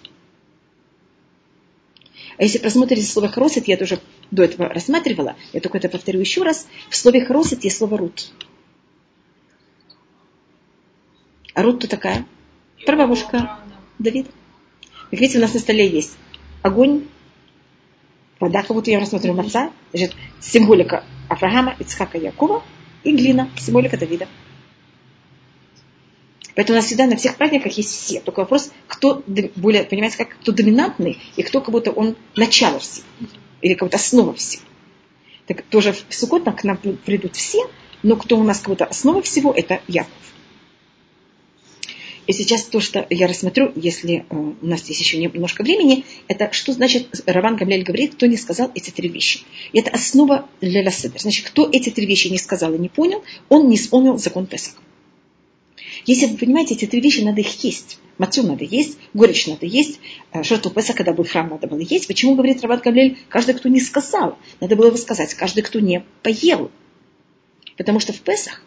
А 2.37 2.43
если 2.43 2.59
просмотрите 2.59 3.07
слово 3.07 3.29
«хоросит», 3.29 3.69
я 3.69 3.77
тоже 3.77 4.01
до 4.31 4.43
этого 4.43 4.69
рассматривала, 4.69 5.37
я 5.53 5.61
только 5.61 5.79
это 5.79 5.89
повторю 5.89 6.19
еще 6.21 6.43
раз, 6.43 6.67
в 6.91 6.97
слове 6.97 7.25
«хоросит» 7.25 7.63
есть 7.63 7.79
слово 7.79 7.97
«рут». 7.97 8.33
А 11.55 11.63
Рут 11.63 11.79
кто 11.79 11.87
такая? 11.87 12.27
Прабабушка 12.85 13.61
Давид. 14.01 14.27
Как 15.11 15.21
видите, 15.21 15.39
у 15.39 15.41
нас 15.41 15.55
на 15.55 15.61
столе 15.61 15.89
есть 15.89 16.17
огонь, 16.63 17.07
вода, 18.41 18.63
как 18.63 18.73
будто 18.73 18.91
я 18.91 18.99
рассмотрю 18.99 19.35
маца, 19.35 19.71
значит, 19.93 20.17
символика 20.41 21.05
Авраама, 21.29 21.77
Ицхака, 21.79 22.19
Якова 22.19 22.65
и 23.05 23.13
глина, 23.13 23.51
символика 23.59 23.97
Давида. 23.97 24.27
Поэтому 26.55 26.79
у 26.79 26.81
нас 26.81 26.87
всегда 26.87 27.07
на 27.07 27.17
всех 27.17 27.37
праздниках 27.37 27.73
есть 27.73 27.91
все. 27.91 28.21
Только 28.21 28.41
вопрос, 28.41 28.71
кто 28.87 29.23
более, 29.57 29.85
понимаете, 29.85 30.19
как 30.19 30.39
кто 30.39 30.53
доминантный, 30.53 31.19
и 31.37 31.43
кто 31.43 31.61
как 31.61 31.71
будто 31.71 31.91
он 31.91 32.17
начало 32.37 32.79
всего. 32.79 33.07
Или 33.61 33.75
как 33.75 33.89
будто 33.89 33.97
основа 33.97 34.35
всего. 34.35 34.63
Так 35.47 35.63
тоже 35.63 35.93
в 35.93 36.15
Суккот 36.15 36.45
к 36.45 36.65
нам 36.65 36.77
придут 36.77 37.37
все, 37.37 37.71
но 38.03 38.17
кто 38.17 38.39
у 38.39 38.45
нас 38.45 38.59
как 38.59 38.69
будто 38.69 38.85
основа 38.85 39.21
всего, 39.23 39.53
это 39.53 39.81
Яков. 39.89 40.13
И 42.27 42.33
сейчас 42.33 42.65
то, 42.65 42.81
что 42.81 43.07
я 43.11 43.27
рассмотрю, 43.27 43.73
если 43.77 44.25
э, 44.29 44.35
у 44.35 44.67
нас 44.67 44.89
есть 44.89 45.01
еще 45.01 45.19
немножко 45.19 45.63
времени, 45.63 46.05
это 46.27 46.51
что 46.53 46.73
значит, 46.73 47.23
Раван 47.27 47.57
Гамляль 47.57 47.83
говорит, 47.83 48.15
кто 48.15 48.27
не 48.27 48.37
сказал 48.37 48.71
эти 48.75 48.91
три 48.91 49.09
вещи. 49.09 49.41
И 49.73 49.79
это 49.79 49.91
основа 49.91 50.49
для 50.61 50.83
Ласедер. 50.83 51.21
Значит, 51.21 51.47
кто 51.47 51.69
эти 51.71 51.91
три 51.91 52.07
вещи 52.07 52.29
не 52.29 52.39
сказал 52.39 52.73
и 52.75 52.79
не 52.79 52.89
понял, 52.89 53.23
он 53.49 53.69
не 53.69 53.77
исполнил 53.77 54.17
закон 54.17 54.47
Песаха. 54.47 54.81
Если 56.07 56.27
вы 56.27 56.39
понимаете, 56.39 56.75
эти 56.75 56.87
три 56.87 57.01
вещи 57.01 57.21
надо 57.21 57.41
их 57.41 57.65
есть. 57.65 57.99
Мацу 58.17 58.43
надо 58.43 58.65
есть, 58.65 58.99
горечь 59.13 59.47
надо 59.47 59.67
есть, 59.67 60.01
э, 60.33 60.43
жертву 60.43 60.71
Песа, 60.71 60.95
когда 60.95 61.13
был 61.13 61.25
храм, 61.25 61.49
надо 61.49 61.67
было 61.67 61.81
есть. 61.81 62.07
Почему 62.07 62.35
говорит 62.35 62.63
Раван 62.63 62.81
Гамлель, 62.83 63.19
каждый, 63.29 63.55
кто 63.55 63.69
не 63.69 63.81
сказал, 63.81 64.39
надо 64.61 64.77
было 64.77 64.91
бы 64.91 64.97
сказать, 64.97 65.35
каждый, 65.35 65.63
кто 65.63 65.81
не 65.81 66.05
поел. 66.23 66.71
Потому 67.77 68.01
что 68.01 68.13
в 68.13 68.21
Песах 68.21 68.63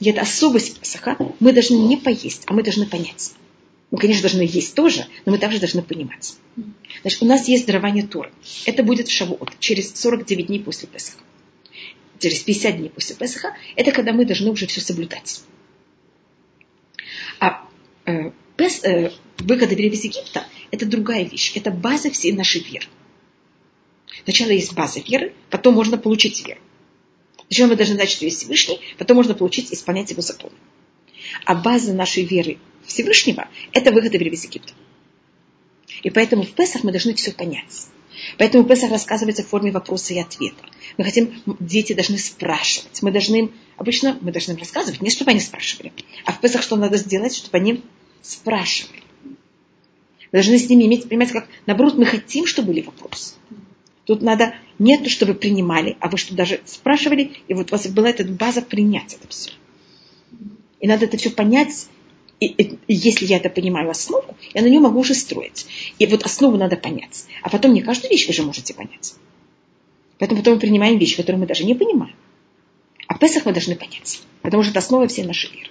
и 0.00 0.10
это 0.10 0.22
особость 0.22 0.80
Песаха, 0.80 1.16
мы 1.40 1.52
должны 1.52 1.76
не 1.76 1.96
поесть, 1.96 2.42
а 2.46 2.54
мы 2.54 2.62
должны 2.62 2.86
понять. 2.86 3.32
Мы, 3.90 3.98
конечно, 3.98 4.22
должны 4.22 4.42
есть 4.42 4.74
тоже, 4.74 5.06
но 5.24 5.32
мы 5.32 5.38
также 5.38 5.58
должны 5.58 5.82
понимать. 5.82 6.36
Значит, 7.02 7.22
у 7.22 7.26
нас 7.26 7.48
есть 7.48 7.66
дарование 7.66 8.06
Торы. 8.06 8.32
Это 8.66 8.82
будет 8.82 9.08
в 9.08 9.12
Шавуот, 9.12 9.58
через 9.58 9.94
49 9.98 10.46
дней 10.46 10.60
после 10.60 10.88
Песаха. 10.88 11.22
Через 12.18 12.40
50 12.40 12.76
дней 12.76 12.90
после 12.90 13.16
Песаха. 13.16 13.56
Это 13.76 13.92
когда 13.92 14.12
мы 14.12 14.24
должны 14.24 14.50
уже 14.50 14.66
все 14.66 14.80
соблюдать. 14.80 15.40
А 17.40 17.66
э, 18.04 18.32
Пес, 18.56 18.84
э, 18.84 19.12
выход 19.38 19.72
из 19.72 20.04
Египта– 20.04 20.44
это 20.70 20.84
другая 20.84 21.24
вещь. 21.24 21.52
Это 21.54 21.70
база 21.70 22.10
всей 22.10 22.32
нашей 22.32 22.60
веры. 22.60 22.86
Сначала 24.24 24.50
есть 24.50 24.74
база 24.74 25.00
веры, 25.00 25.32
потом 25.48 25.74
можно 25.74 25.96
получить 25.96 26.46
веру. 26.46 26.60
Сначала 27.48 27.70
мы 27.70 27.76
должны 27.76 27.94
знать, 27.94 28.10
что 28.10 28.24
есть 28.24 28.38
Всевышний, 28.38 28.80
потом 28.98 29.16
можно 29.16 29.34
получить 29.34 29.72
исполнять 29.72 30.10
его 30.10 30.22
законы. 30.22 30.54
А 31.44 31.54
база 31.54 31.92
нашей 31.94 32.24
веры 32.24 32.58
Всевышнего– 32.86 33.48
это 33.72 33.90
выход 33.90 34.14
из 34.14 34.44
Египта. 34.44 34.72
И 36.02 36.10
поэтому 36.10 36.42
в 36.42 36.50
Песах 36.50 36.84
мы 36.84 36.92
должны 36.92 37.14
все 37.14 37.32
понять. 37.32 37.86
Поэтому 38.36 38.64
Песах 38.64 38.90
рассказывается 38.90 39.42
в 39.42 39.48
форме 39.48 39.70
вопроса 39.70 40.12
и 40.12 40.18
ответа. 40.18 40.62
Мы 40.96 41.04
хотим, 41.04 41.42
дети 41.60 41.92
должны 41.92 42.18
спрашивать. 42.18 43.00
Мы 43.02 43.10
должны, 43.10 43.50
обычно 43.76 44.18
мы 44.20 44.32
должны 44.32 44.52
им 44.52 44.58
рассказывать, 44.58 45.00
не 45.00 45.10
чтобы 45.10 45.30
они 45.30 45.40
спрашивали. 45.40 45.92
А 46.24 46.32
в 46.32 46.40
Песах 46.40 46.62
что 46.62 46.76
надо 46.76 46.96
сделать, 46.96 47.34
чтобы 47.34 47.56
они 47.58 47.82
спрашивали. 48.22 49.02
Мы 49.24 50.38
должны 50.38 50.58
с 50.58 50.68
ними 50.68 50.84
иметь, 50.84 51.08
понимаете, 51.08 51.32
как, 51.32 51.48
наоборот, 51.66 51.96
мы 51.96 52.04
хотим, 52.04 52.46
чтобы 52.46 52.68
были 52.68 52.82
вопросы. 52.82 53.34
Тут 54.08 54.22
надо 54.22 54.54
не 54.78 54.96
то, 54.96 55.10
что 55.10 55.26
вы 55.26 55.34
принимали, 55.34 55.98
а 56.00 56.08
вы 56.08 56.16
что 56.16 56.34
даже 56.34 56.62
спрашивали, 56.64 57.32
и 57.46 57.52
вот 57.52 57.68
у 57.68 57.72
вас 57.72 57.86
была 57.88 58.08
эта 58.08 58.24
база 58.24 58.62
принять 58.62 59.12
это 59.12 59.28
все. 59.28 59.50
И 60.80 60.88
надо 60.88 61.04
это 61.04 61.18
все 61.18 61.28
понять, 61.28 61.88
и, 62.40 62.46
и, 62.46 62.78
и 62.86 62.94
если 62.94 63.26
я 63.26 63.36
это 63.36 63.50
понимаю 63.50 63.90
основу, 63.90 64.34
я 64.54 64.62
на 64.62 64.66
нее 64.68 64.80
могу 64.80 65.00
уже 65.00 65.12
строить. 65.12 65.66
И 65.98 66.06
вот 66.06 66.24
основу 66.24 66.56
надо 66.56 66.78
понять. 66.78 67.26
А 67.42 67.50
потом 67.50 67.74
не 67.74 67.82
каждую 67.82 68.10
вещь 68.10 68.26
вы 68.26 68.32
же 68.32 68.42
можете 68.44 68.72
понять. 68.72 69.14
Поэтому 70.18 70.40
потом 70.40 70.54
мы 70.54 70.60
принимаем 70.60 70.96
вещь, 70.96 71.14
которую 71.14 71.40
мы 71.40 71.46
даже 71.46 71.64
не 71.64 71.74
понимаем. 71.74 72.16
А 73.08 73.18
Песах 73.18 73.44
мы 73.44 73.52
должны 73.52 73.76
понять. 73.76 74.22
Потому 74.40 74.62
что 74.62 74.70
это 74.70 74.78
основа 74.78 75.06
всей 75.06 75.26
нашей 75.26 75.50
веры. 75.50 75.68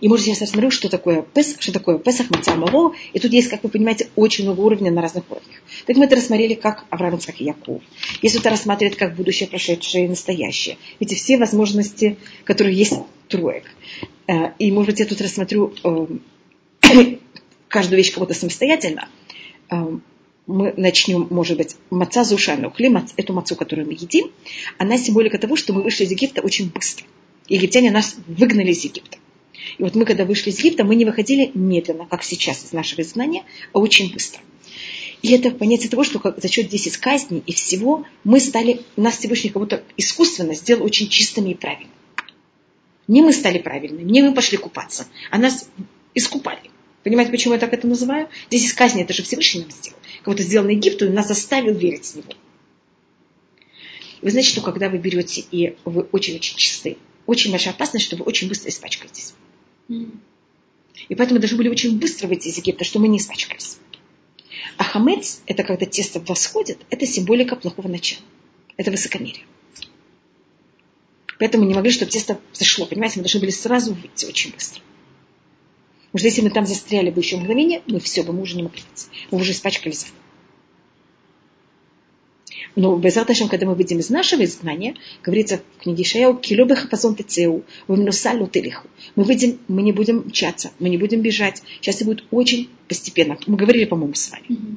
И 0.00 0.08
может, 0.08 0.26
я 0.26 0.34
рассмотрю, 0.38 0.70
что 0.70 0.88
такое 0.88 1.22
Песах, 1.22 1.60
что 1.60 1.72
такое 1.72 1.98
Песах, 1.98 2.30
Маца 2.30 2.54
Маво. 2.54 2.94
И 3.12 3.18
тут 3.18 3.32
есть, 3.32 3.48
как 3.48 3.62
вы 3.62 3.68
понимаете, 3.68 4.08
очень 4.16 4.44
много 4.44 4.60
уровней 4.60 4.90
на 4.90 5.02
разных 5.02 5.24
уровнях. 5.30 5.62
Так 5.86 5.96
мы 5.96 6.04
это 6.04 6.16
рассмотрели 6.16 6.54
как 6.54 6.84
Авраам, 6.90 7.18
как 7.18 7.40
и 7.40 7.44
Яков. 7.44 7.82
Если 8.22 8.40
это 8.40 8.50
рассматривать 8.50 8.96
как 8.96 9.16
будущее, 9.16 9.48
прошедшее 9.48 10.06
и 10.06 10.08
настоящее. 10.08 10.78
Эти 11.00 11.14
все 11.14 11.38
возможности, 11.38 12.16
которые 12.44 12.76
есть 12.76 12.94
троек. 13.28 13.64
Э, 14.26 14.52
и, 14.58 14.70
может 14.70 14.90
быть, 14.90 15.00
я 15.00 15.06
тут 15.06 15.20
рассмотрю 15.20 15.74
э, 15.84 16.06
каждую 17.68 17.96
вещь 17.96 18.12
кого-то 18.12 18.34
самостоятельно. 18.34 19.08
Э, 19.70 19.98
мы 20.46 20.72
начнем, 20.76 21.28
может 21.30 21.58
быть, 21.58 21.76
маца 21.90 22.24
зушану, 22.24 22.70
хлеб, 22.70 22.98
эту 23.16 23.34
мацу, 23.34 23.54
которую 23.54 23.86
мы 23.86 23.92
едим, 23.92 24.30
она 24.78 24.96
символика 24.96 25.38
того, 25.38 25.56
что 25.56 25.74
мы 25.74 25.82
вышли 25.82 26.04
из 26.04 26.10
Египта 26.10 26.40
очень 26.40 26.70
быстро. 26.70 27.06
Египтяне 27.48 27.90
нас 27.90 28.16
выгнали 28.26 28.70
из 28.70 28.82
Египта. 28.82 29.18
И 29.78 29.82
вот 29.82 29.94
мы, 29.94 30.04
когда 30.04 30.24
вышли 30.24 30.50
из 30.50 30.58
Египта, 30.58 30.84
мы 30.84 30.94
не 30.94 31.04
выходили 31.04 31.50
медленно, 31.54 32.06
как 32.06 32.22
сейчас 32.22 32.64
из 32.64 32.72
нашего 32.72 33.02
изгнания, 33.02 33.44
а 33.72 33.78
очень 33.78 34.12
быстро. 34.12 34.40
И 35.22 35.32
это 35.32 35.50
понятие 35.50 35.90
того, 35.90 36.04
что 36.04 36.20
за 36.36 36.48
счет 36.48 36.68
10 36.68 36.96
казней 36.98 37.42
и 37.44 37.52
всего 37.52 38.04
мы 38.24 38.38
стали, 38.40 38.82
нас 38.96 39.18
Всевышний 39.18 39.50
как 39.50 39.62
будто 39.62 39.82
искусственно 39.96 40.54
сделал 40.54 40.84
очень 40.84 41.08
чистыми 41.08 41.50
и 41.50 41.54
правильными. 41.54 41.92
Не 43.08 43.22
мы 43.22 43.32
стали 43.32 43.58
правильными, 43.58 44.10
не 44.10 44.22
мы 44.22 44.34
пошли 44.34 44.58
купаться, 44.58 45.08
а 45.30 45.38
нас 45.38 45.68
искупали. 46.14 46.70
Понимаете, 47.02 47.32
почему 47.32 47.54
я 47.54 47.60
так 47.60 47.72
это 47.72 47.86
называю? 47.86 48.28
10 48.50 48.72
казней 48.74 49.02
это 49.02 49.14
же 49.14 49.22
Всевышний 49.22 49.62
нам 49.62 49.70
сделал. 49.70 49.98
Как 50.18 50.34
будто 50.34 50.42
сделал 50.42 50.66
на 50.66 50.72
Египту 50.72 51.06
и 51.06 51.08
нас 51.08 51.26
заставил 51.26 51.74
верить 51.74 52.06
в 52.06 52.16
него. 52.16 52.32
И 54.20 54.24
вы 54.24 54.30
знаете, 54.30 54.50
что 54.50 54.60
когда 54.60 54.88
вы 54.88 54.98
берете 54.98 55.44
и 55.50 55.76
вы 55.84 56.02
очень-очень 56.12 56.56
чистые, 56.56 56.96
очень 57.26 57.50
большая 57.50 57.74
опасность, 57.74 58.06
что 58.06 58.16
вы 58.16 58.24
очень 58.24 58.48
быстро 58.48 58.68
испачкаетесь. 58.70 59.34
И 59.88 61.14
поэтому 61.16 61.40
должны 61.40 61.56
были 61.56 61.68
очень 61.68 61.98
быстро 61.98 62.28
выйти 62.28 62.48
из 62.48 62.58
Египта, 62.58 62.84
что 62.84 62.98
мы 62.98 63.08
не 63.08 63.18
испачкались. 63.18 63.78
А 64.76 64.84
хамец, 64.84 65.40
это 65.46 65.62
когда 65.62 65.86
тесто 65.86 66.20
восходит, 66.20 66.78
это 66.90 67.06
символика 67.06 67.56
плохого 67.56 67.88
начала. 67.88 68.22
Это 68.76 68.90
высокомерие. 68.90 69.44
Поэтому 71.38 71.64
не 71.64 71.74
могли, 71.74 71.90
чтобы 71.90 72.10
тесто 72.10 72.40
зашло. 72.52 72.86
Понимаете, 72.86 73.18
мы 73.18 73.24
должны 73.24 73.40
были 73.40 73.50
сразу 73.50 73.94
выйти 73.94 74.26
очень 74.26 74.52
быстро. 74.52 74.82
Потому 76.06 76.18
что 76.18 76.28
если 76.28 76.42
мы 76.42 76.50
там 76.50 76.66
застряли 76.66 77.10
бы 77.10 77.20
еще 77.20 77.36
мгновение, 77.36 77.82
мы 77.86 78.00
все 78.00 78.22
бы 78.22 78.32
мы 78.32 78.42
уже 78.42 78.56
не 78.56 78.62
могли 78.64 78.82
выйти. 78.82 79.06
Мы 79.30 79.38
уже 79.38 79.52
испачкались. 79.52 80.12
Но 82.76 82.96
Безраташем, 82.96 83.48
когда 83.48 83.66
мы 83.66 83.74
выйдем 83.74 83.98
из 83.98 84.10
нашего 84.10 84.44
изгнания, 84.44 84.94
говорится 85.22 85.60
в 85.78 85.82
книге 85.82 86.04
Шаяу, 86.04 86.36
килобе 86.36 86.74
хапазон 86.74 87.16
тецеу, 87.16 87.64
вымнусалу 87.86 88.46
телиху. 88.46 88.86
Мы 89.16 89.24
выйдем, 89.24 89.58
мы 89.68 89.82
не 89.82 89.92
будем 89.92 90.26
мчаться, 90.26 90.70
мы 90.78 90.88
не 90.88 90.96
будем 90.96 91.22
бежать. 91.22 91.62
Сейчас 91.80 91.96
это 91.96 92.04
будет 92.04 92.24
очень 92.30 92.68
постепенно. 92.86 93.38
Мы 93.46 93.56
говорили, 93.56 93.84
по-моему, 93.84 94.14
с 94.14 94.30
вами. 94.30 94.46
Mm-hmm. 94.48 94.76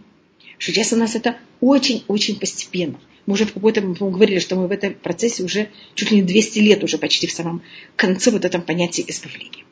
Что 0.58 0.72
сейчас 0.72 0.94
у 0.94 0.96
нас 0.96 1.16
это 1.16 1.38
очень-очень 1.60 2.40
постепенно. 2.40 3.00
Мы 3.26 3.34
уже 3.34 3.46
в 3.46 3.54
какой-то, 3.54 3.82
мы 3.82 3.94
говорили, 4.12 4.40
что 4.40 4.56
мы 4.56 4.68
в 4.68 4.72
этом 4.72 4.94
процессе 4.94 5.44
уже 5.44 5.70
чуть 5.96 6.12
ли 6.12 6.18
не 6.18 6.24
200 6.24 6.60
лет 6.60 6.84
уже 6.84 6.98
почти 6.98 7.28
в 7.28 7.32
самом 7.32 7.62
конце 7.96 8.32
вот 8.32 8.46
этом 8.46 8.62
понятия 8.62 9.04
избавления. 9.08 9.66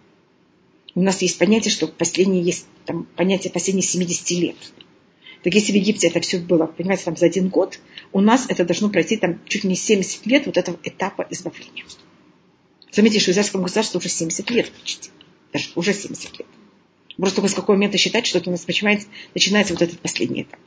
У 0.96 1.02
нас 1.02 1.22
есть 1.22 1.38
понятие, 1.38 1.72
что 1.72 1.88
последние 1.88 2.44
есть 2.44 2.66
там, 2.86 3.08
понятие 3.16 3.52
последних 3.52 3.86
70 3.86 4.32
лет. 4.32 4.56
Так 5.44 5.54
если 5.54 5.72
в 5.72 5.76
Египте 5.76 6.08
это 6.08 6.20
все 6.20 6.40
было, 6.40 6.66
понимаете, 6.66 7.06
там 7.06 7.16
за 7.16 7.28
один 7.28 7.50
год, 7.50 7.80
у 8.12 8.20
нас 8.20 8.46
это 8.50 8.66
должно 8.66 8.90
пройти 8.90 9.18
там 9.18 9.40
чуть 9.46 9.64
ли 9.64 9.70
не 9.70 9.76
70 9.76 10.26
лет 10.26 10.46
вот 10.46 10.58
этого 10.58 10.78
этапа 10.84 11.26
избавления. 11.30 11.86
Заметьте, 12.92 13.20
что 13.20 13.32
в 13.32 13.34
израильском 13.34 13.62
государстве 13.62 14.00
уже 14.00 14.10
70 14.10 14.50
лет 14.50 14.72
почти. 14.72 15.12
Даже 15.54 15.70
уже 15.76 15.94
70 15.94 16.40
лет. 16.40 16.48
Просто 17.18 17.38
только 17.38 17.52
с 17.52 17.54
какого 17.54 17.76
момента 17.76 17.98
считать, 17.98 18.26
что 18.26 18.42
у 18.46 18.52
нас 18.52 18.68
начинается, 18.68 19.08
начинается 19.34 19.74
вот 19.74 19.82
этот 19.82 20.00
последний 20.00 20.44
этап. 20.44 20.60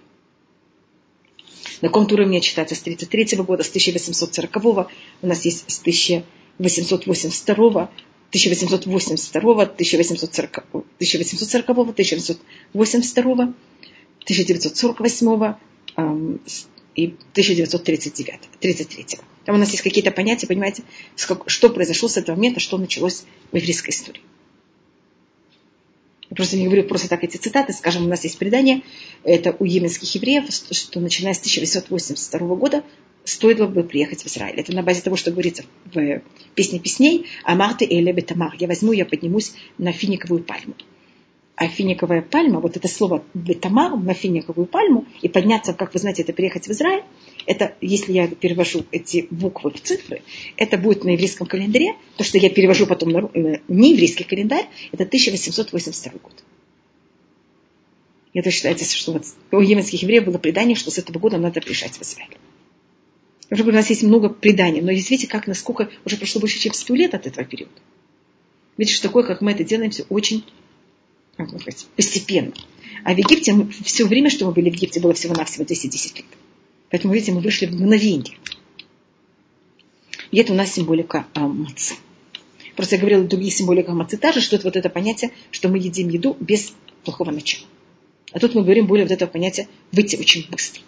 На 1.81 1.89
каком 1.89 2.05
уровне 2.05 2.41
читается 2.41 2.75
с 2.75 2.81
33 2.81 3.37
года, 3.39 3.63
с 3.65 3.69
1840 3.69 4.57
-го. 4.57 4.87
у 5.23 5.27
нас 5.27 5.45
есть 5.45 5.71
с 5.71 5.81
1882 5.81 7.91
1882, 8.33 9.67
1840, 9.67 10.65
1840, 10.73 10.97
1882, 10.97 13.53
1948 14.25 15.55
эм, 15.97 16.41
и 16.95 17.07
1939, 17.07 18.41
33. 18.61 19.07
Там 19.45 19.57
у 19.57 19.59
нас 19.59 19.71
есть 19.71 19.83
какие-то 19.83 20.11
понятия, 20.11 20.47
понимаете, 20.47 20.85
что 21.17 21.69
произошло 21.71 22.09
с 22.09 22.17
этого 22.17 22.37
момента, 22.37 22.61
что 22.61 22.79
началось 22.79 23.25
в 23.51 23.57
еврейской 23.57 23.91
истории. 23.91 24.21
Я 26.31 26.37
просто 26.37 26.57
не 26.57 26.65
говорю 26.65 26.85
просто 26.85 27.11
так 27.11 27.25
эти 27.25 27.37
цитаты. 27.37 27.75
Скажем, 27.75 28.07
у 28.07 28.09
нас 28.09 28.25
есть 28.25 28.39
предание, 28.39 28.83
это 29.23 29.55
у 29.59 29.67
йеменских 29.67 30.15
евреев, 30.15 30.45
что 30.49 30.99
начиная 31.01 31.35
с 31.35 31.41
1882 31.41 32.57
года 32.57 32.83
стоило 33.25 33.67
бы 33.67 33.85
приехать 33.85 34.23
в 34.23 34.27
Израиль. 34.27 34.59
Это 34.59 34.73
на 34.75 34.83
базе 34.83 35.03
того, 35.03 35.17
что 35.17 35.31
говорится 35.31 35.65
в 35.93 36.23
песне 36.55 36.79
песней 36.79 37.27
«Амарты 37.45 37.85
и 37.85 38.01
Элебе 38.01 38.23
Тамар». 38.23 38.55
Я 38.59 38.67
возьму, 38.67 38.93
я 38.93 39.05
поднимусь 39.05 39.53
на 39.77 39.93
финиковую 39.93 40.43
пальму. 40.43 40.75
А 41.55 41.69
финиковая 41.69 42.23
пальма, 42.23 42.61
вот 42.61 42.77
это 42.77 42.89
слово 42.89 43.23
«бетамар» 43.35 43.97
на 43.97 44.15
финиковую 44.15 44.67
пальму, 44.67 45.07
и 45.21 45.29
подняться, 45.29 45.75
как 45.75 45.93
вы 45.93 46.01
знаете, 46.01 46.23
это 46.23 46.33
приехать 46.33 46.67
в 46.67 46.71
Израиль, 46.71 47.05
это, 47.47 47.75
если 47.81 48.13
я 48.13 48.27
перевожу 48.27 48.85
эти 48.91 49.27
буквы 49.31 49.71
в 49.71 49.81
цифры, 49.83 50.23
это 50.57 50.79
будет 50.79 51.05
на 51.05 51.11
еврейском 51.11 51.47
календаре, 51.47 51.95
то, 52.17 52.25
что 52.25 52.39
я 52.39 52.49
перевожу 52.49 52.87
потом 52.87 53.11
на 53.11 53.31
э, 53.35 53.59
нееврейский 53.69 54.25
календарь, 54.25 54.67
это 54.93 55.05
1882 55.05 56.13
год. 56.23 56.43
Это 58.33 58.51
считается, 58.51 58.97
что 58.97 59.13
вот 59.13 59.25
у 59.51 59.61
йеменских 59.61 60.03
евреев 60.03 60.25
было 60.25 60.39
предание, 60.39 60.75
что 60.75 60.91
с 60.91 60.97
этого 60.97 61.19
года 61.19 61.37
надо 61.37 61.61
приезжать 61.61 61.93
в 61.93 62.03
Израиль. 62.03 62.39
Уже 63.51 63.65
у 63.65 63.73
нас 63.73 63.91
есть 63.91 64.03
много 64.03 64.31
преданий, 64.31 64.81
но 64.81 64.93
здесь 64.93 65.11
видите, 65.11 65.29
как, 65.29 65.47
насколько 65.47 65.91
уже 66.07 66.17
прошло 66.17 66.41
больше, 66.41 66.59
чем 66.59 66.73
100 66.73 66.95
лет 66.95 67.15
от 67.15 67.27
этого 67.27 67.47
периода. 67.47 67.73
Видите, 68.79 68.97
что 68.97 69.09
такое, 69.09 69.25
как 69.25 69.43
мы 69.43 69.53
это 69.53 69.65
делаем, 69.65 69.91
все 69.91 70.05
очень 70.09 70.45
сказать, 71.37 71.87
постепенно. 71.97 72.53
А 73.05 73.15
в 73.15 73.19
Египте 73.19 73.53
мы, 73.53 73.69
все 73.69 74.07
время, 74.07 74.31
что 74.31 74.47
мы 74.47 74.53
были 74.53 74.71
в 74.71 74.75
Египте, 74.75 75.01
было 75.01 75.13
всего-навсего 75.13 75.65
210 75.65 76.17
лет. 76.17 76.27
Поэтому, 76.91 77.15
видите, 77.15 77.33
мы 77.33 77.41
вышли 77.41 77.67
в 77.67 77.73
мгновение. 77.73 78.37
И 80.31 80.39
это 80.39 80.53
у 80.53 80.57
нас 80.57 80.73
символика 80.73 81.27
а, 81.35 81.47
мацы. 81.47 81.95
Просто 82.77 82.97
я 82.97 83.01
говорила, 83.01 83.25
другие 83.25 83.51
символика 83.51 83.93
мацы 83.93 84.17
та 84.17 84.33
же, 84.33 84.41
что 84.41 84.57
это 84.57 84.67
вот 84.67 84.77
это 84.77 84.89
понятие, 84.89 85.31
что 85.51 85.69
мы 85.69 85.79
едим 85.79 86.09
еду 86.09 86.37
без 86.41 86.73
плохого 87.05 87.31
начала. 87.31 87.67
А 88.33 88.39
тут 88.39 88.55
мы 88.55 88.63
говорим 88.63 88.87
более 88.87 89.05
вот 89.05 89.13
этого 89.13 89.29
понятия 89.29 89.69
выйти 89.91 90.17
очень 90.17 90.47
быстро. 90.51 90.83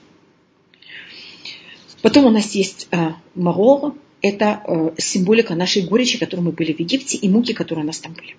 Потом 2.00 2.26
у 2.26 2.30
нас 2.30 2.54
есть 2.54 2.88
э, 2.90 3.12
марор, 3.34 3.94
это 4.22 4.62
э, 4.66 4.90
символика 4.98 5.54
нашей 5.54 5.82
горечи, 5.82 6.18
которой 6.18 6.40
мы 6.40 6.52
были 6.52 6.72
в 6.72 6.80
Египте, 6.80 7.16
и 7.16 7.28
муки, 7.28 7.52
которые 7.52 7.84
у 7.84 7.86
нас 7.86 7.98
там 7.98 8.12
были. 8.14 8.36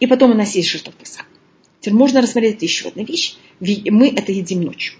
И 0.00 0.06
потом 0.06 0.32
у 0.32 0.34
нас 0.34 0.54
есть 0.54 0.68
жертва 0.68 0.92
Песах. 0.92 1.26
Теперь 1.80 1.94
можно 1.94 2.20
рассмотреть 2.20 2.62
еще 2.62 2.88
одна 2.88 3.04
вещь. 3.04 3.36
Мы 3.60 4.08
это 4.08 4.32
едим 4.32 4.62
ночью. 4.62 4.98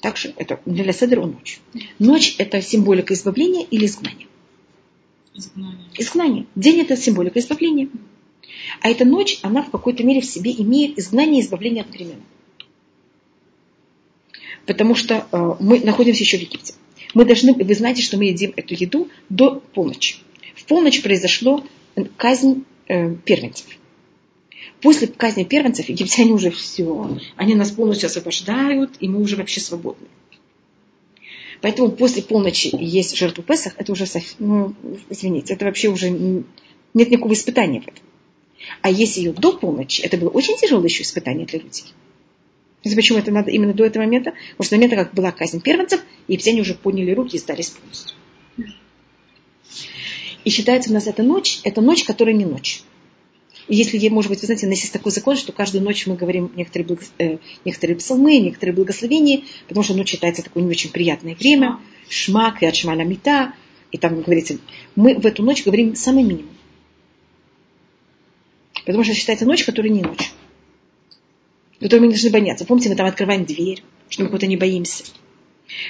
Также 0.00 0.32
это 0.36 0.60
для 0.64 0.92
Седера 0.92 1.26
ночь. 1.26 1.60
Ночь– 1.98 2.36
это 2.38 2.62
символика 2.62 3.14
избавления 3.14 3.66
или 3.68 3.86
изгнания. 3.86 4.26
Изгнание. 5.34 5.86
Изгнание. 5.96 6.46
День– 6.54 6.80
это 6.82 6.96
символика 6.96 7.40
избавления. 7.40 7.88
А 8.80 8.88
эта 8.88 9.04
ночь, 9.04 9.40
она 9.42 9.62
в 9.62 9.70
какой-то 9.70 10.04
мере 10.04 10.20
в 10.20 10.24
себе 10.24 10.52
имеет 10.52 10.98
изгнание 10.98 11.40
и 11.40 11.44
избавление 11.44 11.82
одновременно. 11.82 12.22
Потому 14.66 14.94
что 14.94 15.26
э, 15.30 15.54
мы 15.60 15.80
находимся 15.80 16.22
еще 16.22 16.38
в 16.38 16.42
Египте. 16.42 16.74
Мы 17.14 17.24
должны, 17.24 17.54
вы 17.54 17.74
знаете, 17.74 18.02
что 18.02 18.18
мы 18.18 18.26
едим 18.26 18.52
эту 18.54 18.74
еду 18.74 19.08
до 19.28 19.60
полночи. 19.74 20.16
В 20.54 20.64
полночь 20.64 21.02
произошла 21.02 21.64
казнь 22.16 22.64
э, 22.86 23.14
первенцев. 23.24 23.66
После 24.80 25.08
казни 25.08 25.44
первенцев 25.44 25.88
египтяне 25.88 26.32
уже 26.32 26.50
все, 26.50 27.18
они 27.36 27.54
нас 27.54 27.72
полностью 27.72 28.06
освобождают, 28.06 28.96
и 29.00 29.08
мы 29.08 29.20
уже 29.20 29.36
вообще 29.36 29.60
свободны. 29.60 30.06
Поэтому 31.60 31.90
после 31.90 32.22
полночи 32.22 32.70
есть 32.72 33.16
жертву 33.16 33.42
Песах, 33.42 33.74
это 33.76 33.90
уже, 33.90 34.04
ну, 34.38 34.74
извините, 35.10 35.54
это 35.54 35.64
вообще 35.64 35.88
уже 35.88 36.10
нет 36.10 37.10
никакого 37.10 37.32
испытания 37.32 37.80
в 37.80 37.88
этом. 37.88 38.04
А 38.82 38.90
если 38.90 39.20
ее 39.20 39.32
до 39.32 39.52
полночи, 39.56 40.02
это 40.02 40.16
было 40.16 40.28
очень 40.28 40.56
тяжелое 40.56 40.86
еще 40.86 41.02
испытание 41.02 41.46
для 41.46 41.58
людей. 41.58 41.86
Знаете, 42.82 42.96
почему 42.96 43.18
это 43.18 43.32
надо 43.32 43.50
именно 43.50 43.74
до 43.74 43.84
этого 43.84 44.04
момента? 44.04 44.34
Потому 44.52 44.66
что 44.66 44.76
момента, 44.76 44.96
как 44.96 45.14
была 45.14 45.32
казнь 45.32 45.60
первенцев, 45.60 46.00
египтяне 46.28 46.60
уже 46.60 46.74
подняли 46.74 47.10
руки 47.10 47.36
и 47.36 47.40
сдались 47.40 47.70
полностью. 47.70 48.16
И 50.44 50.50
считается 50.50 50.90
у 50.90 50.94
нас 50.94 51.08
эта 51.08 51.24
ночь, 51.24 51.60
это 51.64 51.80
ночь, 51.80 52.04
которая 52.04 52.34
не 52.34 52.44
ночь. 52.44 52.82
Если, 53.68 54.08
может 54.08 54.30
быть, 54.30 54.40
вы 54.40 54.46
знаете, 54.46 54.66
у 54.66 54.70
нас 54.70 54.80
есть 54.80 54.92
такой 54.92 55.12
закон, 55.12 55.36
что 55.36 55.52
каждую 55.52 55.84
ночь 55.84 56.06
мы 56.06 56.16
говорим 56.16 56.50
некоторые, 56.56 56.86
благо... 56.86 57.02
э, 57.18 57.36
некоторые 57.66 57.96
псалмы, 57.96 58.38
некоторые 58.38 58.74
благословения, 58.74 59.42
потому 59.68 59.84
что 59.84 59.94
ночь 59.94 60.08
считается 60.08 60.42
такое 60.42 60.62
не 60.62 60.70
очень 60.70 60.90
приятное 60.90 61.34
время. 61.34 61.78
Шмак, 62.08 62.62
и 62.62 62.72
шмаля 62.72 63.04
мита. 63.04 63.52
И 63.92 63.98
там 63.98 64.22
говорится, 64.22 64.58
мы 64.96 65.18
в 65.18 65.26
эту 65.26 65.42
ночь 65.42 65.64
говорим 65.64 65.94
самый 65.94 66.24
минимум. 66.24 66.56
Потому 68.86 69.04
что 69.04 69.14
считается 69.14 69.44
ночь, 69.44 69.64
которая 69.64 69.92
не 69.92 70.00
ночь. 70.00 70.32
Которую 71.78 72.00
мы 72.00 72.06
не 72.06 72.14
должны 72.14 72.30
бояться. 72.30 72.64
Помните, 72.64 72.88
мы 72.88 72.96
там 72.96 73.06
открываем 73.06 73.44
дверь, 73.44 73.82
что 74.08 74.22
мы 74.22 74.28
кого-то 74.28 74.46
не 74.46 74.56
боимся. 74.56 75.04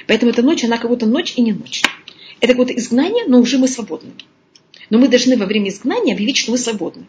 Поэтому 0.08 0.32
эта 0.32 0.42
ночь, 0.42 0.64
она 0.64 0.78
как 0.78 0.90
будто 0.90 1.06
ночь 1.06 1.34
и 1.36 1.42
не 1.42 1.52
ночь. 1.52 1.82
Это 2.40 2.54
какое-то 2.54 2.74
изгнание, 2.74 3.24
но 3.28 3.38
уже 3.38 3.58
мы 3.58 3.68
свободны. 3.68 4.10
Но 4.90 4.98
мы 4.98 5.06
должны 5.06 5.36
во 5.36 5.46
время 5.46 5.68
изгнания 5.70 6.14
объявить, 6.14 6.38
что 6.38 6.50
мы 6.50 6.58
свободны. 6.58 7.06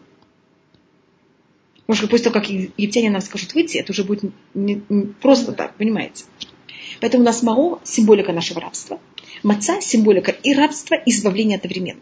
Может, 1.90 2.08
после 2.08 2.30
того, 2.30 2.34
как 2.34 2.48
египтяне 2.48 3.10
нам 3.10 3.20
скажут 3.20 3.52
выйти, 3.52 3.78
это 3.78 3.90
уже 3.90 4.04
будет 4.04 4.22
не, 4.54 4.80
не 4.88 5.06
просто 5.06 5.50
так, 5.50 5.76
понимаете? 5.76 6.22
Поэтому 7.00 7.24
у 7.24 7.26
нас 7.26 7.42
мао– 7.42 7.80
символика 7.84 8.32
нашего 8.32 8.60
рабства. 8.60 9.00
Маца– 9.42 9.80
символика 9.82 10.30
и 10.30 10.54
рабства, 10.54 10.94
и 10.94 11.10
избавления 11.10 11.56
одновременно. 11.56 11.98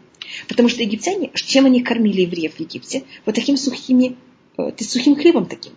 Потому 0.47 0.69
что 0.69 0.83
египтяне, 0.83 1.31
чем 1.33 1.65
они 1.65 1.81
кормили 1.81 2.21
евреев 2.21 2.53
в 2.53 2.59
Египте? 2.59 3.01
Вот 3.25 3.33
такими 3.33 3.55
сухими, 3.55 4.15
э, 4.59 4.71
сухим 4.77 5.15
хлебом 5.15 5.47
таким. 5.47 5.73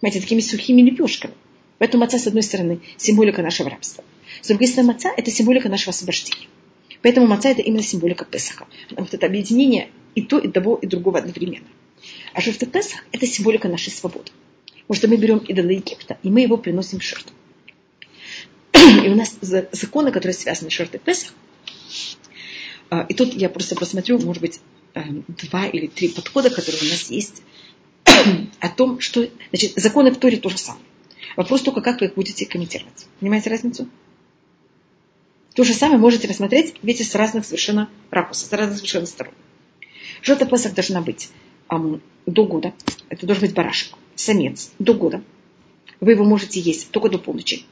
Понимаете, 0.00 0.20
такими 0.20 0.40
сухими 0.40 0.82
лепешками. 0.82 1.34
Поэтому 1.78 2.02
маца, 2.02 2.18
с 2.18 2.26
одной 2.26 2.42
стороны, 2.42 2.80
символика 2.96 3.42
нашего 3.42 3.70
рабства. 3.70 4.02
С 4.40 4.48
другой 4.48 4.66
стороны, 4.66 4.94
маца– 4.94 5.12
это 5.16 5.30
символика 5.30 5.68
нашего 5.68 5.90
освобождения. 5.90 6.48
Поэтому 7.00 7.28
маца– 7.28 7.48
это 7.50 7.62
именно 7.62 7.84
символика 7.84 8.24
Песаха. 8.24 8.66
Потому 8.88 9.06
что 9.06 9.18
это 9.18 9.26
объединение 9.26 9.90
и 10.16 10.22
то, 10.22 10.40
и 10.40 10.48
того, 10.48 10.80
и 10.82 10.88
другого 10.88 11.20
одновременно. 11.20 11.68
А 12.34 12.40
жертва 12.40 12.66
Песах– 12.66 13.04
это 13.12 13.26
символика 13.26 13.68
нашей 13.68 13.90
свободы. 13.90 14.30
Потому 14.82 14.96
что 14.96 15.08
мы 15.08 15.16
берем 15.16 15.38
идола 15.38 15.70
Египта, 15.70 16.18
и 16.22 16.30
мы 16.30 16.40
его 16.40 16.56
приносим 16.56 16.98
в 16.98 17.02
жертву. 17.02 17.32
И 18.74 19.08
у 19.08 19.14
нас 19.14 19.36
законы, 19.40 20.12
которые 20.12 20.34
связаны 20.34 20.70
с 20.70 20.74
жертвой 20.74 21.00
Песах, 21.00 21.34
а, 22.90 23.06
и 23.08 23.14
тут 23.14 23.34
я 23.34 23.48
просто 23.48 23.74
посмотрю, 23.74 24.18
может 24.18 24.42
быть, 24.42 24.60
эм, 24.94 25.24
два 25.28 25.66
или 25.66 25.86
три 25.86 26.08
подхода, 26.08 26.50
которые 26.50 26.82
у 26.82 26.90
нас 26.90 27.10
есть, 27.10 27.42
о 28.60 28.68
том, 28.68 29.00
что... 29.00 29.28
Значит, 29.50 29.72
законы 29.76 30.10
в 30.10 30.18
Торе 30.18 30.36
то 30.36 30.50
самое. 30.50 30.84
Вопрос 31.36 31.62
только, 31.62 31.80
как 31.80 32.00
вы 32.00 32.08
их 32.08 32.14
будете 32.14 32.44
комментировать. 32.46 33.06
Понимаете 33.20 33.50
разницу? 33.50 33.88
То 35.54 35.64
же 35.64 35.72
самое 35.74 35.98
можете 35.98 36.28
рассмотреть, 36.28 36.74
видите, 36.82 37.04
с 37.04 37.14
разных 37.14 37.44
совершенно 37.44 37.88
ракурсов, 38.10 38.48
с 38.48 38.52
разных 38.52 38.78
совершенно 38.78 39.06
сторон. 39.06 39.34
Жертва 40.22 40.46
Песах 40.46 40.74
должна 40.74 41.00
быть 41.00 41.30
до 42.26 42.44
года. 42.44 42.72
Это 43.08 43.26
должен 43.26 43.46
быть 43.46 43.54
барашек, 43.54 43.94
самец, 44.14 44.72
до 44.78 44.94
года. 44.94 45.22
Вы 46.00 46.12
его 46.12 46.24
можете 46.24 46.60
есть 46.60 46.90
только 46.90 47.08
до 47.08 47.18
полночи. 47.18 47.64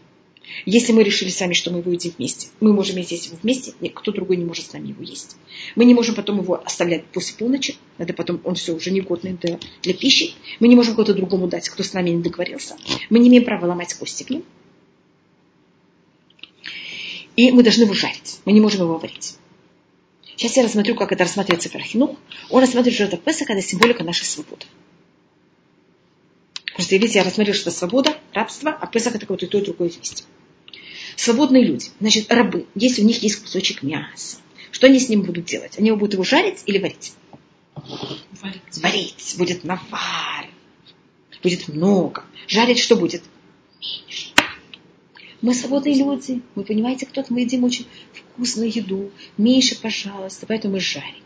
Если 0.67 0.93
мы 0.93 1.03
решили 1.03 1.31
сами, 1.31 1.53
что 1.53 1.71
мы 1.71 1.79
его 1.79 1.93
едим 1.93 2.13
вместе, 2.19 2.49
мы 2.61 2.73
можем 2.73 2.97
есть 2.97 3.27
его 3.27 3.37
вместе, 3.41 3.73
никто 3.81 4.13
другой 4.13 4.37
не 4.37 4.45
может 4.45 4.67
с 4.67 4.73
нами 4.73 4.89
его 4.89 5.03
есть. 5.03 5.37
Мы 5.77 5.85
не 5.85 5.95
можем 5.95 6.15
потом 6.15 6.41
его 6.41 6.61
оставлять 6.65 7.05
после 7.07 7.37
полночи, 7.37 7.77
это 7.99 8.13
потом 8.13 8.41
он 8.45 8.57
все 8.57 8.75
уже 8.75 8.91
негодный 8.91 9.35
для, 9.35 9.59
для 9.83 9.95
пищи. 9.95 10.35
Мы 10.59 10.69
не 10.69 10.77
можем 10.77 10.95
кого-то 10.95 11.15
другому 11.15 11.47
дать, 11.47 11.69
кто 11.69 11.83
с 11.83 11.93
нами 11.93 12.11
не 12.11 12.23
договорился. 12.23 12.77
Мы 13.11 13.21
не 13.21 13.29
имеем 13.29 13.45
права 13.45 13.67
ломать 13.67 13.95
кости 13.95 14.25
к 14.25 14.31
ним. 14.31 14.45
И 17.37 17.53
мы 17.53 17.63
должны 17.63 17.85
его 17.85 17.95
жарить. 17.95 18.41
Мы 18.45 18.53
не 18.53 18.61
можем 18.61 18.83
его 18.83 18.99
варить. 18.99 19.37
Сейчас 20.41 20.57
я 20.57 20.63
рассмотрю, 20.63 20.95
как 20.95 21.13
это 21.13 21.25
рассматривается 21.25 21.69
Ферахинух. 21.69 22.17
Он 22.49 22.61
рассматривает, 22.63 22.95
что 22.95 23.05
это 23.05 23.19
Песах, 23.19 23.51
это 23.51 23.61
символика 23.61 24.05
нашей 24.05 24.25
свободы. 24.25 24.65
Просто, 26.75 26.97
видите, 26.97 27.19
я 27.19 27.25
рассмотрела, 27.27 27.55
что 27.55 27.69
это 27.69 27.79
свобода, 27.79 28.17
рабство, 28.33 28.71
а 28.71 28.87
Песах 28.87 29.17
это 29.17 29.27
какое-то 29.27 29.45
и 29.45 29.49
то, 29.51 29.59
и 29.59 29.61
другое 29.61 29.91
вместе. 29.91 30.25
Свободные 31.15 31.63
люди, 31.63 31.89
значит, 32.01 32.33
рабы, 32.33 32.65
если 32.75 33.03
у 33.03 33.05
них 33.05 33.23
есть 33.23 33.37
кусочек 33.43 33.83
мяса, 33.83 34.39
что 34.73 34.87
они 34.87 34.99
с 34.99 35.11
ним 35.11 35.25
будут 35.25 35.45
делать? 35.45 35.79
Они 35.79 35.89
его 35.89 35.99
будут 35.99 36.15
его 36.15 36.25
жарить 36.25 36.63
или 36.65 36.79
варить? 36.79 37.13
Варить. 37.75 38.83
Варить. 38.83 39.35
Будет 39.37 39.63
навар. 39.65 40.47
Будет 41.43 41.69
много. 41.69 42.25
Жарить 42.49 42.79
что 42.79 42.97
будет? 42.97 43.23
Меньше. 43.79 44.31
Мы 45.43 45.55
свободные 45.55 45.95
люди. 45.95 46.43
Вы 46.55 46.65
понимаете, 46.65 47.07
кто-то 47.07 47.33
мы 47.33 47.41
едим 47.41 47.65
очень 47.65 47.87
вкусную 48.41 48.75
еду. 48.75 49.11
Меньше, 49.37 49.81
пожалуйста. 49.81 50.47
Поэтому 50.47 50.75
мы 50.75 50.81
жарим. 50.81 51.25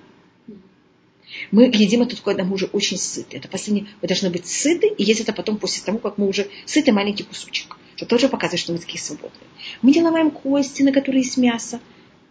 Мы 1.50 1.64
едим 1.64 2.02
это 2.02 2.16
когда 2.20 2.44
мы 2.44 2.54
уже 2.54 2.66
очень 2.66 2.98
сыты. 2.98 3.36
Это 3.36 3.48
последнее. 3.48 3.86
Мы 4.02 4.08
должны 4.08 4.30
быть 4.30 4.46
сыты 4.46 4.88
и 4.88 5.04
есть 5.04 5.20
это 5.20 5.32
потом 5.32 5.58
после 5.58 5.84
того, 5.84 5.98
как 5.98 6.18
мы 6.18 6.28
уже 6.28 6.48
сыты 6.66 6.92
маленький 6.92 7.24
кусочек. 7.24 7.76
Что 7.96 8.06
тоже 8.06 8.28
показывает, 8.28 8.60
что 8.60 8.72
мы 8.72 8.78
такие 8.78 9.00
свободные. 9.00 9.48
Мы 9.82 9.92
не 9.92 10.02
ломаем 10.02 10.30
кости, 10.30 10.82
на 10.82 10.92
которые 10.92 11.22
есть 11.22 11.36
мясо. 11.36 11.80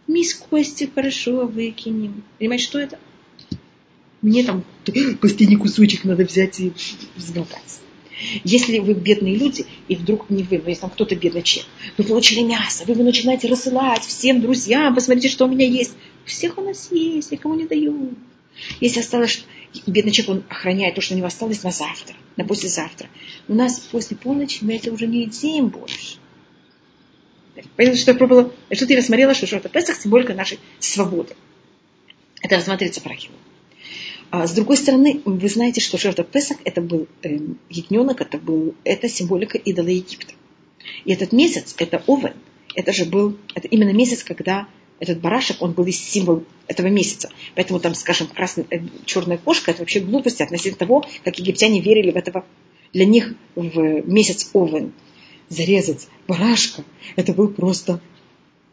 Мы 0.06 0.20
из 0.20 0.34
кости 0.34 0.90
хорошо 0.94 1.46
выкинем. 1.46 2.22
Понимаете, 2.38 2.64
что 2.64 2.78
это? 2.78 2.98
мне 4.24 4.42
там 4.42 4.64
последний 5.20 5.56
кусочек 5.56 6.04
надо 6.04 6.24
взять 6.24 6.58
и 6.60 6.72
взглотать. 7.14 7.80
Если 8.44 8.78
вы 8.78 8.94
бедные 8.94 9.36
люди, 9.36 9.66
и 9.88 9.96
вдруг 9.96 10.30
не 10.30 10.42
вы, 10.42 10.58
но 10.58 10.68
если 10.68 10.82
там 10.82 10.90
кто-то 10.90 11.16
бедный 11.16 11.42
человек, 11.42 11.70
вы 11.98 12.04
получили 12.04 12.40
мясо, 12.40 12.84
вы 12.86 12.92
его 12.92 13.02
начинаете 13.02 13.48
рассылать 13.48 14.02
всем 14.02 14.40
друзьям, 14.40 14.94
посмотрите, 14.94 15.28
что 15.28 15.46
у 15.46 15.48
меня 15.48 15.66
есть. 15.66 15.94
Всех 16.24 16.56
у 16.58 16.62
нас 16.62 16.90
есть, 16.90 17.32
никому 17.32 17.54
не 17.54 17.66
даю. 17.66 18.14
Если 18.80 19.00
осталось, 19.00 19.44
бедный 19.86 20.12
человек, 20.12 20.36
он 20.36 20.44
охраняет 20.48 20.94
то, 20.94 21.00
что 21.00 21.14
у 21.14 21.16
него 21.16 21.26
осталось 21.26 21.62
на 21.62 21.70
завтра, 21.70 22.16
на 22.36 22.44
послезавтра. 22.44 23.08
У 23.48 23.54
нас 23.54 23.80
после 23.80 24.16
полночи 24.16 24.58
мы 24.62 24.76
это 24.76 24.92
уже 24.92 25.06
не 25.06 25.22
едим 25.22 25.68
больше. 25.68 26.18
Понятно, 27.76 27.98
что 27.98 28.12
я 28.12 28.16
пробовала, 28.16 28.52
что 28.72 28.86
ты 28.86 28.96
рассмотрела, 28.96 29.34
что 29.34 29.46
это 29.56 29.68
Песах 29.68 29.96
символика 29.96 30.34
нашей 30.34 30.58
свободы. 30.80 31.34
Это 32.42 32.56
рассматривается. 32.56 33.00
А 33.04 33.08
с 34.32 34.52
другой 34.52 34.76
стороны, 34.76 35.20
вы 35.24 35.48
знаете, 35.48 35.80
что 35.80 35.98
жертва 35.98 36.24
Песах 36.24 36.58
это 36.64 36.80
был 36.80 37.06
э, 37.22 37.38
ягненок, 37.70 38.20
это, 38.20 38.38
был, 38.38 38.74
это 38.84 39.08
символика 39.08 39.58
идола 39.58 39.88
Египта. 39.88 40.34
И 41.04 41.12
этот 41.12 41.32
месяц, 41.32 41.74
это 41.78 42.02
Овен, 42.06 42.34
это 42.74 42.92
же 42.92 43.04
был, 43.04 43.38
это 43.54 43.68
именно 43.68 43.92
месяц, 43.92 44.24
когда 44.24 44.66
этот 44.98 45.20
барашек, 45.20 45.60
он 45.60 45.72
был 45.72 45.86
символ 45.88 46.44
этого 46.66 46.86
месяца. 46.86 47.30
Поэтому 47.54 47.80
там, 47.80 47.94
скажем, 47.94 48.26
красная, 48.28 48.66
э, 48.70 48.80
черная 49.04 49.38
кошка, 49.38 49.70
это 49.70 49.80
вообще 49.80 50.00
глупости 50.00 50.42
относительно 50.42 50.78
того, 50.78 51.04
как 51.22 51.38
египтяне 51.38 51.80
верили 51.80 52.10
в 52.10 52.16
этого. 52.16 52.44
Для 52.92 53.06
них 53.06 53.34
в 53.54 54.02
месяц 54.06 54.50
Овен 54.52 54.92
зарезать 55.48 56.08
барашка, 56.26 56.84
это 57.16 57.32
был 57.32 57.48
просто, 57.48 58.00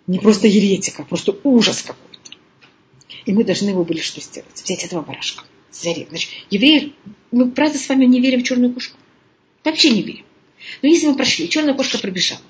не 0.08 0.20
просто 0.20 0.48
еретика, 0.48 1.04
а 1.04 1.06
просто 1.06 1.38
ужас 1.44 1.82
какой-то. 1.82 2.11
И 3.26 3.34
мы 3.34 3.44
должны 3.44 3.70
его 3.70 3.84
были 3.84 4.00
что 4.00 4.22
сделать? 4.22 4.62
Взять 4.64 4.84
этого 4.84 5.02
барашка. 5.02 5.44
Зарезать. 5.72 6.10
Значит, 6.10 6.32
евреи, 6.50 6.94
мы 7.32 7.52
правда 7.52 7.78
с 7.78 7.88
вами 7.88 8.06
не 8.06 8.20
верим 8.20 8.42
в 8.42 8.44
черную 8.44 8.74
кошку? 8.74 8.98
Вообще 9.64 9.92
не 9.92 10.02
верим. 10.02 10.26
Но 10.82 10.90
если 10.90 11.08
мы 11.08 11.16
прошли, 11.16 11.50
черная 11.50 11.74
кошка 11.74 11.98
пробежала, 11.98 12.42